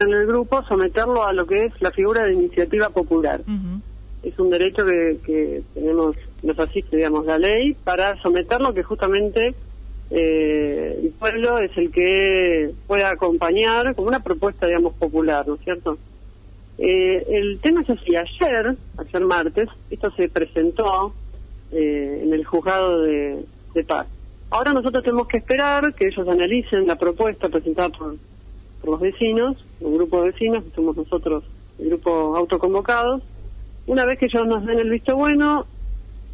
En 0.01 0.11
el 0.11 0.27
grupo 0.27 0.63
someterlo 0.63 1.27
a 1.27 1.35
lo 1.35 1.47
que 1.47 1.67
es 1.67 1.73
la 1.83 1.91
figura 1.91 2.25
de 2.25 2.33
iniciativa 2.33 2.89
popular 2.89 3.43
es 4.27 4.39
un 4.41 4.51
derecho 4.51 4.85
que, 4.85 5.63
tenemos, 5.73 6.17
nos 6.43 6.59
asiste, 6.59 6.97
digamos, 6.97 7.27
la 7.27 7.39
ley 7.39 7.75
para 7.85 8.21
someterlo 8.23 8.75
que 8.75 8.83
justamente 8.83 9.55
eh, 10.11 11.01
el 11.01 11.11
pueblo 11.11 11.59
es 11.59 11.77
el 11.77 11.93
que 11.93 12.73
pueda 12.89 13.11
acompañar 13.11 13.95
como 13.95 14.09
una 14.09 14.25
propuesta, 14.25 14.67
digamos, 14.67 14.95
popular, 14.95 15.47
¿no 15.47 15.55
es 15.55 15.61
cierto? 15.61 15.97
Eh, 16.79 17.25
el 17.29 17.61
tema 17.61 17.83
es 17.83 17.91
así, 17.91 18.17
ayer, 18.17 18.77
ayer 18.99 19.25
martes, 19.25 19.69
esto 19.91 20.11
se 20.11 20.29
presentó 20.29 21.15
eh, 21.71 22.21
en 22.25 22.33
el 22.33 22.45
juzgado 22.45 23.03
de, 23.03 23.45
paz. 23.87 24.07
Ahora 24.51 24.73
nosotros 24.73 25.05
tenemos 25.05 25.29
que 25.29 25.37
esperar 25.37 25.95
que 25.95 26.07
ellos 26.07 26.27
analicen 26.27 26.87
la 26.87 26.97
propuesta 26.97 27.49
presentada 27.49 27.91
por, 27.91 28.17
por 28.81 28.91
los 28.91 29.01
vecinos, 29.01 29.65
un 29.81 29.97
grupo 29.97 30.23
de 30.23 30.31
vecinos, 30.31 30.65
que 30.65 30.71
somos 30.71 30.97
nosotros 30.97 31.45
el 31.79 31.91
grupo 31.91 32.35
autoconvocados. 32.37 33.23
Una 33.87 34.05
vez 34.05 34.19
que 34.19 34.27
ellos 34.27 34.47
nos 34.47 34.67
den 34.67 34.79
el 34.81 34.91
visto 34.91 35.17
bueno, 35.17 35.67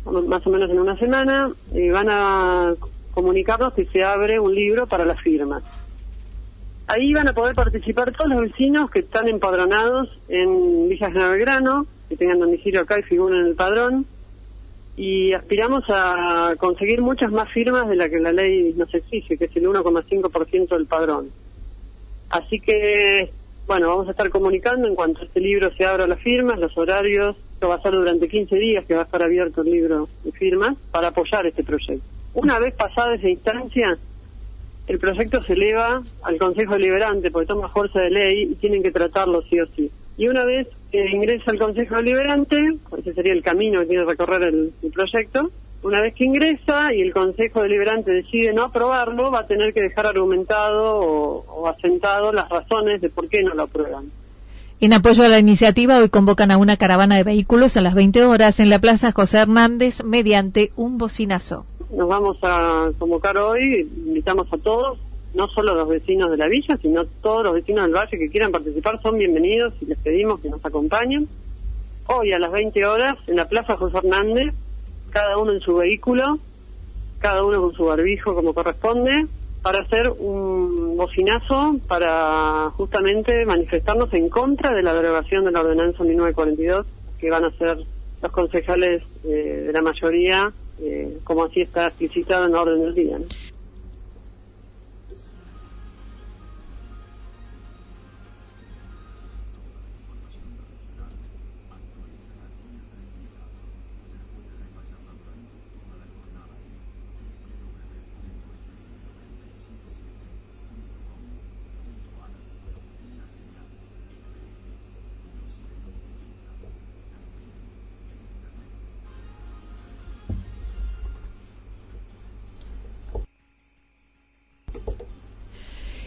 más 0.04 0.46
o 0.46 0.50
menos 0.50 0.70
en 0.70 0.78
una 0.78 0.96
semana, 0.96 1.52
van 1.92 2.08
a 2.10 2.74
comunicarnos 3.12 3.74
que 3.74 3.84
se 3.86 4.02
abre 4.02 4.40
un 4.40 4.54
libro 4.54 4.86
para 4.86 5.04
las 5.04 5.20
firmas. 5.20 5.62
Ahí 6.86 7.12
van 7.12 7.28
a 7.28 7.32
poder 7.32 7.54
participar 7.54 8.12
todos 8.12 8.30
los 8.30 8.40
vecinos 8.40 8.90
que 8.90 9.00
están 9.00 9.28
empadronados 9.28 10.08
en 10.28 10.88
Villa 10.88 11.08
General 11.08 11.32
Belgrano, 11.32 11.86
que 12.08 12.16
tengan 12.16 12.40
domicilio 12.40 12.80
acá 12.80 12.98
y 12.98 13.02
figuran 13.02 13.40
en 13.40 13.46
el 13.46 13.54
padrón. 13.54 14.06
Y 14.96 15.32
aspiramos 15.32 15.84
a 15.88 16.54
conseguir 16.58 17.00
muchas 17.00 17.32
más 17.32 17.50
firmas 17.50 17.88
de 17.88 17.96
la 17.96 18.08
que 18.08 18.18
la 18.18 18.32
ley 18.32 18.74
nos 18.76 18.92
exige, 18.92 19.38
que 19.38 19.44
es 19.46 19.56
el 19.56 19.66
1,5% 19.68 20.68
del 20.68 20.86
padrón. 20.86 21.30
Así 22.28 22.60
que, 22.60 23.30
bueno, 23.66 23.88
vamos 23.88 24.08
a 24.08 24.10
estar 24.10 24.28
comunicando 24.30 24.88
en 24.88 24.94
cuanto 24.94 25.24
este 25.24 25.40
libro 25.40 25.72
se 25.74 25.84
abra 25.84 26.06
las 26.06 26.20
firmas, 26.20 26.58
los 26.58 26.76
horarios. 26.76 27.36
Esto 27.54 27.68
va 27.68 27.76
a 27.76 27.82
ser 27.82 27.92
durante 27.92 28.28
15 28.28 28.56
días 28.56 28.84
que 28.84 28.94
va 28.94 29.02
a 29.02 29.04
estar 29.04 29.22
abierto 29.22 29.62
el 29.62 29.70
libro 29.70 30.08
de 30.24 30.32
firmas 30.32 30.76
para 30.90 31.08
apoyar 31.08 31.46
este 31.46 31.62
proyecto. 31.62 32.04
Una 32.34 32.58
vez 32.58 32.74
pasada 32.74 33.14
esa 33.14 33.28
instancia, 33.28 33.98
el 34.86 34.98
proyecto 34.98 35.42
se 35.44 35.52
eleva 35.52 36.02
al 36.22 36.38
Consejo 36.38 36.74
Deliberante 36.74 37.30
porque 37.30 37.46
toma 37.46 37.68
fuerza 37.68 38.00
de 38.00 38.10
ley 38.10 38.42
y 38.42 38.54
tienen 38.56 38.82
que 38.82 38.90
tratarlo 38.90 39.42
sí 39.42 39.60
o 39.60 39.66
sí. 39.76 39.90
Y 40.16 40.28
una 40.28 40.44
vez 40.44 40.68
que 40.90 41.08
ingresa 41.10 41.50
al 41.50 41.58
Consejo 41.58 41.96
Deliberante, 41.96 42.76
ese 42.98 43.14
sería 43.14 43.32
el 43.32 43.42
camino 43.42 43.80
que 43.80 43.86
tiene 43.86 44.04
que 44.04 44.10
recorrer 44.10 44.42
el, 44.42 44.72
proyecto, 44.92 45.50
una 45.82 46.00
vez 46.00 46.14
que 46.14 46.24
ingresa 46.24 46.92
y 46.94 47.00
el 47.00 47.12
Consejo 47.12 47.62
Deliberante 47.62 48.12
decide 48.12 48.52
no 48.52 48.64
aprobarlo, 48.64 49.30
va 49.30 49.40
a 49.40 49.46
tener 49.46 49.74
que 49.74 49.82
dejar 49.82 50.06
argumentado 50.06 50.98
o, 50.98 51.44
o 51.48 51.68
asentado 51.68 52.32
las 52.32 52.48
razones 52.48 53.00
de 53.00 53.10
por 53.10 53.28
qué 53.28 53.42
no 53.42 53.54
lo 53.54 53.64
aprueban. 53.64 54.10
En 54.80 54.92
apoyo 54.92 55.22
a 55.22 55.28
la 55.28 55.38
iniciativa, 55.38 55.98
hoy 55.98 56.08
convocan 56.08 56.50
a 56.50 56.56
una 56.56 56.76
caravana 56.76 57.16
de 57.16 57.22
vehículos 57.22 57.76
a 57.76 57.82
las 57.82 57.94
20 57.94 58.24
horas 58.24 58.58
en 58.58 58.68
la 58.68 58.80
Plaza 58.80 59.12
José 59.12 59.38
Hernández 59.38 60.02
mediante 60.02 60.72
un 60.76 60.98
bocinazo 60.98 61.66
nos 61.92 62.08
vamos 62.08 62.38
a 62.42 62.90
convocar 62.98 63.36
hoy, 63.36 63.88
invitamos 64.06 64.50
a 64.52 64.56
todos, 64.58 64.98
no 65.34 65.48
solo 65.48 65.74
los 65.74 65.88
vecinos 65.88 66.30
de 66.30 66.38
la 66.38 66.48
villa, 66.48 66.76
sino 66.80 67.04
todos 67.04 67.44
los 67.44 67.54
vecinos 67.54 67.84
del 67.84 67.94
valle 67.94 68.18
que 68.18 68.30
quieran 68.30 68.50
participar 68.50 69.00
son 69.02 69.18
bienvenidos 69.18 69.74
y 69.80 69.86
les 69.86 69.98
pedimos 69.98 70.40
que 70.40 70.48
nos 70.48 70.64
acompañen. 70.64 71.28
Hoy 72.06 72.32
a 72.32 72.38
las 72.38 72.50
20 72.50 72.84
horas 72.86 73.16
en 73.26 73.36
la 73.36 73.48
Plaza 73.48 73.76
José 73.76 73.98
Hernández, 73.98 74.54
cada 75.12 75.38
uno 75.38 75.52
en 75.52 75.60
su 75.60 75.76
vehículo, 75.76 76.38
cada 77.20 77.44
uno 77.44 77.60
con 77.60 77.74
su 77.74 77.84
barbijo 77.84 78.34
como 78.34 78.54
corresponde, 78.54 79.26
para 79.62 79.80
hacer 79.80 80.10
un 80.10 80.96
bocinazo 80.96 81.76
para 81.86 82.70
justamente 82.76 83.44
manifestarnos 83.46 84.12
en 84.12 84.28
contra 84.28 84.74
de 84.74 84.82
la 84.82 84.92
derogación 84.92 85.44
de 85.44 85.52
la 85.52 85.60
ordenanza 85.60 86.02
1942 86.02 86.86
que 87.20 87.30
van 87.30 87.44
a 87.44 87.50
ser 87.52 87.78
los 88.20 88.32
concejales 88.32 89.02
eh, 89.24 89.64
de 89.66 89.72
la 89.72 89.82
mayoría 89.82 90.52
eh, 90.80 91.18
como 91.22 91.44
así 91.44 91.60
está 91.60 91.86
explicitado 91.86 92.46
en 92.46 92.52
la 92.52 92.62
orden 92.62 92.80
del 92.80 92.94
día. 92.94 93.18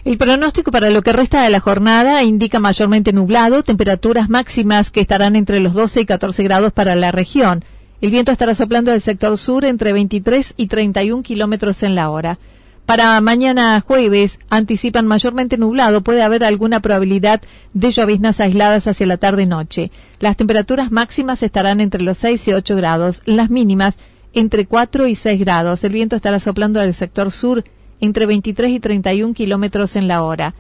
El 0.06 0.20
pronóstico 0.20 0.70
para 0.70 0.92
lo 0.92 1.02
que 1.02 1.14
resta 1.14 1.42
de 1.42 1.50
la 1.50 1.60
jornada 1.60 2.22
indica 2.22 2.60
mayormente 2.60 3.12
nublado, 3.12 3.64
temperaturas 3.64 4.30
máximas 4.30 4.92
que 4.92 5.02
estarán 5.02 5.36
entre 5.36 5.60
los 5.60 5.74
12 5.74 6.02
y 6.02 6.06
14 6.06 6.44
grados 6.44 6.72
para 6.72 6.94
la 6.94 7.12
región. 7.12 7.66
El 8.02 8.12
viento 8.12 8.32
estará 8.32 8.54
soplando 8.54 8.92
del 8.92 9.02
sector 9.02 9.36
sur 9.40 9.66
entre 9.66 9.94
23 9.94 10.54
y 10.58 10.68
31 10.68 11.24
kilómetros 11.24 11.82
en 11.82 11.96
la 11.96 12.12
hora. 12.12 12.38
Para 12.86 13.20
mañana 13.20 13.82
jueves 13.82 14.38
anticipan 14.52 15.08
mayormente 15.08 15.58
nublado, 15.58 16.02
puede 16.02 16.22
haber 16.22 16.44
alguna 16.44 16.82
probabilidad 16.82 17.42
de 17.74 17.90
lloviznas 17.90 18.40
aisladas 18.40 18.86
hacia 18.86 19.08
la 19.08 19.18
tarde-noche. 19.18 19.90
Las 20.20 20.38
temperaturas 20.38 20.92
máximas 20.92 21.42
estarán 21.42 21.82
entre 21.82 22.04
los 22.04 22.20
6 22.20 22.48
y 22.50 22.54
8 22.54 22.76
grados, 22.76 23.24
las 23.26 23.50
mínimas 23.50 23.98
entre 24.34 24.68
4 24.68 25.08
y 25.08 25.16
6 25.16 25.40
grados. 25.40 25.84
El 25.84 25.94
viento 25.94 26.16
estará 26.16 26.40
soplando 26.40 26.80
del 26.80 26.94
sector 26.94 27.32
sur 27.32 27.64
entre 28.00 28.26
23 28.26 28.72
y 28.72 28.80
31 28.80 29.34
kilómetros 29.34 29.96
en 29.96 30.08
la 30.08 30.24
hora. 30.24 30.54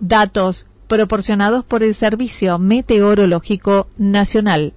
Datos 0.00 0.66
proporcionados 0.86 1.64
por 1.64 1.82
el 1.82 1.94
Servicio 1.94 2.58
Meteorológico 2.58 3.88
Nacional. 3.98 4.72